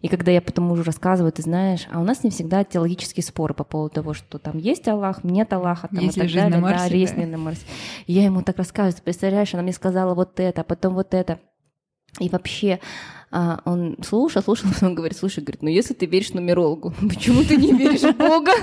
И 0.00 0.06
когда 0.06 0.30
я 0.30 0.40
потом 0.40 0.70
уже 0.70 0.84
рассказываю, 0.84 1.32
ты 1.32 1.42
знаешь, 1.42 1.88
а 1.90 2.00
у 2.00 2.04
нас 2.04 2.22
не 2.22 2.30
всегда 2.30 2.62
теологические 2.62 3.24
споры 3.24 3.52
по 3.52 3.64
поводу 3.64 3.96
того, 3.96 4.14
что 4.14 4.38
там 4.38 4.58
есть 4.58 4.86
Аллах, 4.86 5.24
нет 5.24 5.52
Аллаха, 5.52 5.88
там 5.88 6.04
есть 6.04 6.16
и 6.16 6.20
так 6.20 6.32
далее. 6.32 6.50
На 6.50 6.60
Марсе, 6.60 6.90
да, 6.90 6.94
есть 6.94 7.16
на 7.16 7.36
Марсе. 7.36 7.66
И 8.06 8.12
я 8.12 8.24
ему 8.24 8.42
так 8.42 8.58
рассказываю, 8.58 9.02
представляешь, 9.02 9.52
она 9.54 9.64
мне 9.64 9.72
сказала 9.72 10.14
вот 10.14 10.38
это, 10.38 10.60
а 10.60 10.64
потом 10.64 10.94
вот 10.94 11.14
это. 11.14 11.40
И 12.20 12.28
вообще, 12.28 12.80
а, 13.30 13.60
он 13.64 13.96
слушал, 14.02 14.42
слушал, 14.42 14.70
он 14.82 14.94
говорит, 14.94 15.16
слушай, 15.16 15.42
говорит, 15.42 15.62
ну 15.62 15.68
если 15.68 15.94
ты 15.94 16.06
веришь 16.06 16.32
нумерологу, 16.32 16.94
почему 17.08 17.42
ты 17.42 17.56
не 17.56 17.72
веришь 17.72 18.02
в 18.02 18.16
Бога? 18.16 18.52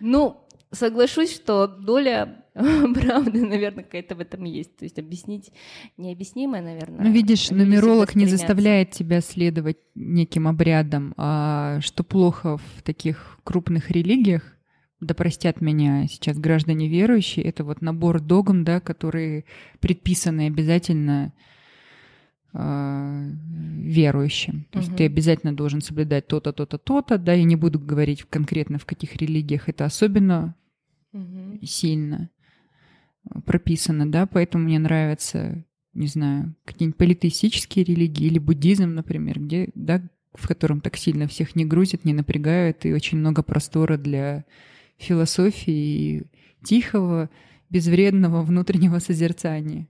Ну, 0.00 0.36
соглашусь, 0.70 1.34
что 1.34 1.66
доля 1.66 2.44
правды, 2.54 3.44
наверное, 3.44 3.84
какая-то 3.84 4.14
в 4.14 4.20
этом 4.20 4.44
есть. 4.44 4.76
То 4.76 4.84
есть 4.84 4.98
объяснить 4.98 5.50
необъяснимое, 5.96 6.62
наверное. 6.62 7.04
Ну, 7.04 7.10
видишь, 7.10 7.50
нумеролог 7.50 8.14
не 8.14 8.26
заставляет 8.26 8.90
тебя 8.90 9.20
следовать 9.20 9.78
неким 9.94 10.46
обрядам, 10.46 11.14
а 11.16 11.80
что 11.80 12.04
плохо 12.04 12.58
в 12.58 12.82
таких 12.82 13.38
крупных 13.44 13.90
религиях, 13.90 14.42
да 15.00 15.14
простят 15.14 15.60
меня 15.60 16.06
сейчас 16.06 16.38
граждане 16.38 16.88
верующие, 16.88 17.44
это 17.44 17.64
вот 17.64 17.82
набор 17.82 18.20
догм, 18.20 18.64
да, 18.64 18.80
которые 18.80 19.44
предписаны 19.80 20.46
обязательно 20.46 21.32
верующим. 22.54 24.66
То 24.70 24.78
угу. 24.78 24.86
есть 24.86 24.96
ты 24.96 25.06
обязательно 25.06 25.56
должен 25.56 25.80
соблюдать 25.80 26.28
то-то, 26.28 26.52
то-то, 26.52 26.78
то-то, 26.78 27.18
да, 27.18 27.32
я 27.32 27.44
не 27.44 27.56
буду 27.56 27.80
говорить 27.80 28.24
конкретно 28.24 28.78
в 28.78 28.86
каких 28.86 29.16
религиях 29.16 29.68
это 29.68 29.84
особенно 29.84 30.54
угу. 31.12 31.58
сильно 31.64 32.30
прописано, 33.44 34.10
да, 34.10 34.26
поэтому 34.26 34.64
мне 34.64 34.78
нравятся, 34.78 35.64
не 35.94 36.06
знаю, 36.06 36.54
какие-нибудь 36.64 36.98
политеистические 36.98 37.84
религии 37.84 38.26
или 38.26 38.38
буддизм, 38.38 38.94
например, 38.94 39.40
где, 39.40 39.70
да, 39.74 40.02
в 40.34 40.46
котором 40.46 40.80
так 40.80 40.96
сильно 40.96 41.26
всех 41.26 41.56
не 41.56 41.64
грузят, 41.64 42.04
не 42.04 42.12
напрягают, 42.12 42.84
и 42.84 42.92
очень 42.92 43.18
много 43.18 43.42
простора 43.42 43.96
для 43.96 44.44
философии 44.96 45.72
и 45.72 46.22
тихого, 46.64 47.30
безвредного 47.70 48.42
внутреннего 48.42 48.98
созерцания. 48.98 49.88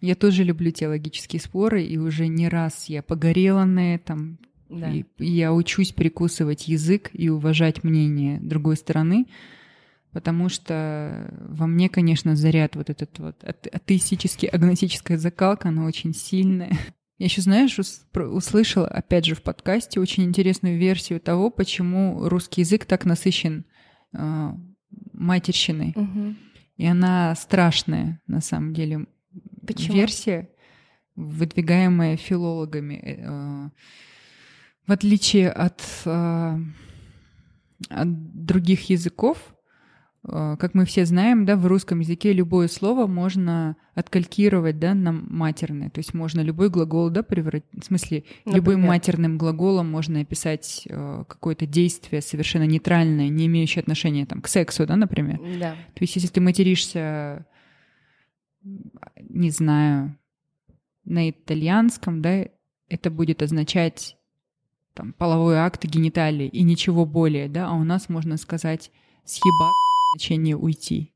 Я 0.00 0.14
тоже 0.14 0.44
люблю 0.44 0.70
теологические 0.70 1.40
споры, 1.40 1.84
и 1.84 1.96
уже 1.96 2.26
не 2.26 2.48
раз 2.48 2.86
я 2.88 3.02
погорела 3.02 3.64
на 3.64 3.94
этом. 3.94 4.38
Да. 4.68 4.90
И 4.90 5.04
я 5.18 5.52
учусь 5.52 5.92
прикусывать 5.92 6.68
язык 6.68 7.10
и 7.12 7.28
уважать 7.28 7.84
мнение 7.84 8.38
другой 8.40 8.76
стороны, 8.76 9.26
потому 10.12 10.48
что 10.48 11.30
во 11.48 11.66
мне, 11.66 11.88
конечно, 11.88 12.36
заряд 12.36 12.74
вот 12.76 12.90
этот 12.90 13.18
вот 13.18 13.44
атеистический, 13.44 14.48
агностическая 14.48 15.18
закалка, 15.18 15.68
она 15.68 15.86
очень 15.86 16.14
сильная. 16.14 16.76
Я 17.18 17.26
еще, 17.26 17.40
знаешь, 17.40 17.78
услышала, 18.14 18.86
опять 18.88 19.24
же, 19.24 19.34
в 19.34 19.42
подкасте 19.42 20.00
очень 20.00 20.24
интересную 20.24 20.78
версию 20.78 21.20
того, 21.20 21.50
почему 21.50 22.28
русский 22.28 22.60
язык 22.60 22.84
так 22.84 23.06
насыщен 23.06 23.64
э, 24.12 24.52
матерщиной. 25.12 25.94
Угу. 25.96 26.34
И 26.76 26.86
она 26.86 27.34
страшная, 27.34 28.20
на 28.26 28.42
самом 28.42 28.74
деле. 28.74 29.06
Почему? 29.66 29.96
Версия, 29.96 30.48
выдвигаемая 31.14 32.16
филологами. 32.16 33.02
Э, 33.04 33.68
в 34.86 34.92
отличие 34.92 35.50
от, 35.50 35.82
э, 36.04 36.58
от 37.88 38.44
других 38.44 38.90
языков, 38.90 39.56
Э, 40.28 40.56
как 40.58 40.74
мы 40.74 40.84
все 40.84 41.04
знаем, 41.04 41.44
да, 41.44 41.56
в 41.56 41.66
русском 41.66 42.00
языке 42.00 42.32
любое 42.32 42.68
слово 42.68 43.06
можно 43.06 43.76
откалькировать, 43.94 44.78
да, 44.78 44.94
на 44.94 45.12
матерное. 45.12 45.90
То 45.90 45.98
есть 45.98 46.14
можно 46.14 46.40
любой 46.40 46.68
глагол, 46.68 47.10
да, 47.10 47.22
превратить, 47.22 47.68
в 47.72 47.84
смысле, 47.84 48.24
Например? 48.44 48.56
любым 48.56 48.80
матерным 48.82 49.38
глаголом 49.38 49.90
можно 49.90 50.20
описать 50.20 50.86
э, 50.88 51.24
какое-то 51.28 51.66
действие 51.66 52.22
совершенно 52.22 52.64
нейтральное, 52.64 53.28
не 53.28 53.46
имеющее 53.46 53.82
отношения 53.82 54.26
там 54.26 54.42
к 54.42 54.48
сексу, 54.48 54.86
да, 54.86 54.96
например. 54.96 55.40
Да. 55.60 55.72
То 55.72 56.00
есть 56.00 56.16
если 56.16 56.28
ты 56.28 56.40
материшься, 56.40 57.46
не 59.28 59.50
знаю, 59.50 60.16
на 61.04 61.30
итальянском, 61.30 62.20
да, 62.22 62.46
это 62.88 63.10
будет 63.10 63.42
означать 63.42 64.16
там 64.94 65.12
половой 65.12 65.58
акт 65.58 65.84
гениталии 65.84 66.48
и 66.48 66.62
ничего 66.62 67.04
более, 67.04 67.48
да, 67.48 67.68
а 67.68 67.74
у 67.74 67.84
нас 67.84 68.08
можно 68.08 68.36
сказать 68.36 68.90
съебать 69.24 69.74
значение 70.14 70.56
уйти. 70.56 71.12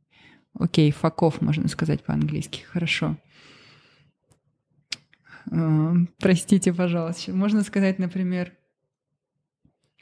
Окей, 0.55 0.91
факов 0.91 1.41
можно 1.41 1.69
сказать 1.69 2.05
по-английски. 2.05 2.63
Хорошо. 2.63 3.17
Э, 5.51 5.93
простите, 6.19 6.73
пожалуйста. 6.73 7.33
Можно 7.33 7.63
сказать, 7.63 7.99
например, 7.99 8.53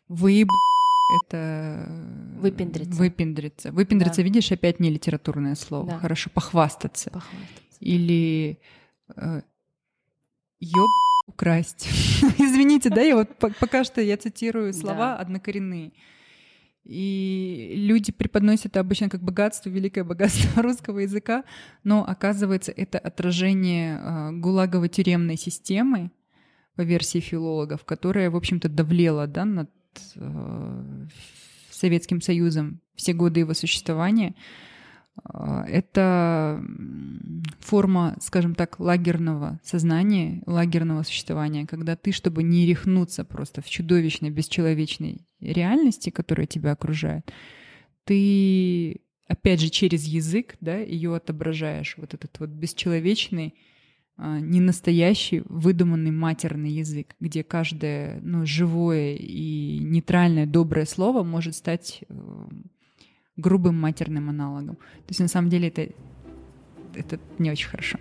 вы 0.09 0.33
это 1.23 1.89
выпендриться. 2.41 2.99
Выпендриться. 2.99 3.73
Выпендриться, 3.73 4.21
да. 4.21 4.23
видишь, 4.23 4.53
опять 4.53 4.81
не 4.81 4.91
литературное 4.91 5.55
слово. 5.55 5.91
Да. 5.91 5.99
Хорошо, 5.99 6.31
похвастаться. 6.33 7.11
Похвастаться. 7.11 7.63
Или 7.81 8.59
э, 9.17 9.43
ёб 10.61 10.91
украсть. 11.27 11.87
Извините, 12.39 12.91
да, 12.91 13.01
я 13.03 13.17
вот 13.17 13.37
пока 13.37 13.85
что 13.85 14.01
я 14.01 14.17
цитирую 14.17 14.73
слова 14.73 15.15
да. 15.15 15.17
однокоренные. 15.17 15.93
И 16.85 17.75
люди 17.77 18.13
преподносят 18.13 18.67
это 18.67 18.81
обычно 18.81 19.11
как 19.11 19.23
богатство, 19.23 19.69
великое 19.69 20.05
богатство 20.05 20.63
русского 20.63 21.01
языка, 21.01 21.45
но 21.85 22.03
оказывается 22.03 22.73
это 22.73 22.99
отражение 22.99 23.99
э, 23.99 24.31
гулагово-тюремной 24.33 25.37
системы 25.37 26.11
по 26.77 26.83
версии 26.83 27.21
филологов, 27.21 27.85
которая, 27.85 28.31
в 28.31 28.37
общем-то, 28.37 28.71
давлела 28.71 29.27
да, 29.27 29.45
над 29.45 29.69
э, 29.69 29.78
Советским 31.71 32.21
Союзом 32.21 32.81
все 32.95 33.13
годы 33.13 33.41
его 33.41 33.55
существования. 33.55 34.35
А, 35.25 35.65
это 35.67 36.63
форма, 37.61 38.17
скажем 38.21 38.55
так, 38.55 38.81
лагерного 38.81 39.61
сознания, 39.63 40.43
лагерного 40.47 41.03
существования, 41.03 41.67
когда 41.67 41.97
ты, 41.97 42.13
чтобы 42.13 42.43
не 42.43 42.67
рехнуться 42.67 43.25
просто 43.25 43.63
в 43.63 43.69
чудовищной, 43.69 44.31
бесчеловечной 44.31 45.27
реальности, 45.41 46.11
которая 46.11 46.47
тебя 46.47 46.73
окружает, 46.73 47.33
ты, 48.05 49.03
опять 49.27 49.61
же, 49.61 49.69
через 49.69 50.05
язык, 50.05 50.57
да, 50.61 50.77
ее 50.79 51.15
отображаешь, 51.15 51.95
вот 51.99 52.15
этот 52.15 52.39
вот 52.41 52.51
бесчеловечный, 52.51 53.55
а, 54.21 54.41
ненастоящий, 54.41 55.45
выдуманный 55.49 56.11
матерный 56.11 56.71
язык, 56.71 57.15
где 57.21 57.45
каждое 57.45 58.19
ну, 58.21 58.45
живое 58.45 59.15
и 59.15 59.79
нейтральное, 59.79 60.45
доброе 60.45 60.87
слово 60.87 61.23
может 61.23 61.55
стать 61.55 62.01
э, 62.09 62.49
грубым 63.37 63.81
матерным 63.81 64.29
аналогом. 64.29 64.75
То 64.75 65.11
есть 65.11 65.21
на 65.21 65.29
самом 65.29 65.51
деле 65.51 65.69
это, 65.69 65.89
это 66.95 67.21
не 67.39 67.53
очень 67.53 67.69
хорошо. 67.69 67.99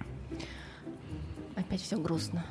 Опять 1.56 1.82
все 1.82 2.00
грустно. 2.00 2.44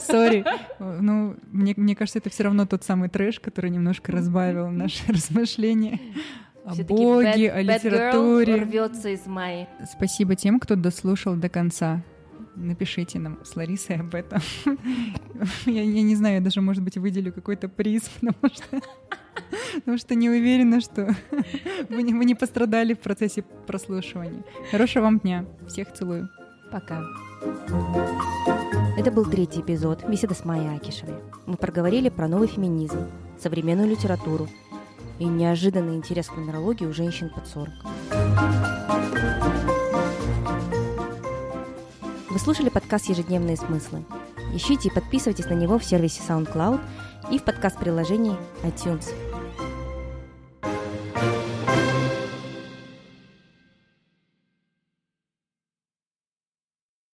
Сори. 0.00 0.44
Ну, 0.80 1.36
мне, 1.52 1.74
мне 1.76 1.94
кажется, 1.94 2.18
это 2.18 2.30
все 2.30 2.42
равно 2.42 2.66
тот 2.66 2.82
самый 2.82 3.08
трэш, 3.08 3.38
который 3.38 3.70
немножко 3.70 4.10
разбавил 4.10 4.70
наши 4.70 5.04
размышления 5.12 6.00
о 6.64 6.74
Боге, 6.82 7.46
bad, 7.46 7.50
о 7.50 7.62
литературе. 7.62 8.56
рвется 8.56 9.10
из 9.10 9.24
моей. 9.26 9.68
Спасибо 9.88 10.34
тем, 10.34 10.58
кто 10.58 10.74
дослушал 10.74 11.36
до 11.36 11.48
конца. 11.48 12.02
Напишите 12.56 13.18
нам 13.18 13.38
с 13.44 13.56
Ларисой 13.56 13.96
об 13.96 14.14
этом. 14.14 14.40
я, 15.66 15.82
я 15.82 16.02
не 16.02 16.16
знаю, 16.16 16.36
я 16.36 16.40
даже, 16.40 16.60
может 16.60 16.82
быть, 16.82 16.96
выделю 16.96 17.32
какой-то 17.32 17.68
приз, 17.68 18.02
потому 18.20 18.54
что, 18.54 18.80
потому 19.74 19.98
что 19.98 20.14
не 20.14 20.30
уверена, 20.30 20.80
что 20.80 21.14
вы, 21.88 22.02
не, 22.02 22.14
вы 22.14 22.24
не 22.24 22.34
пострадали 22.34 22.94
в 22.94 22.98
процессе 22.98 23.42
прослушивания. 23.66 24.44
Хорошего 24.70 25.04
вам 25.04 25.18
дня. 25.18 25.44
Всех 25.68 25.92
целую. 25.92 26.28
Пока. 26.70 27.02
Это 28.96 29.10
был 29.10 29.24
третий 29.24 29.60
эпизод 29.60 30.08
беседы 30.08 30.34
с 30.34 30.44
Майей 30.44 30.76
Акишевой. 30.76 31.16
Мы 31.46 31.56
проговорили 31.56 32.10
про 32.10 32.28
новый 32.28 32.46
феминизм, 32.46 33.08
современную 33.40 33.88
литературу 33.88 34.48
и 35.18 35.24
неожиданный 35.24 35.96
интерес 35.96 36.28
к 36.28 36.36
нумерологии 36.36 36.86
у 36.86 36.92
женщин 36.92 37.30
под 37.30 37.46
40. 37.46 37.68
Вы 42.30 42.38
слушали 42.38 42.68
подкаст 42.68 43.08
«Ежедневные 43.08 43.56
смыслы». 43.56 44.04
Ищите 44.54 44.88
и 44.88 44.92
подписывайтесь 44.92 45.46
на 45.46 45.54
него 45.54 45.80
в 45.80 45.84
сервисе 45.84 46.22
SoundCloud 46.28 46.80
и 47.32 47.40
в 47.40 47.42
подкаст-приложении 47.42 48.36
iTunes. 48.62 49.12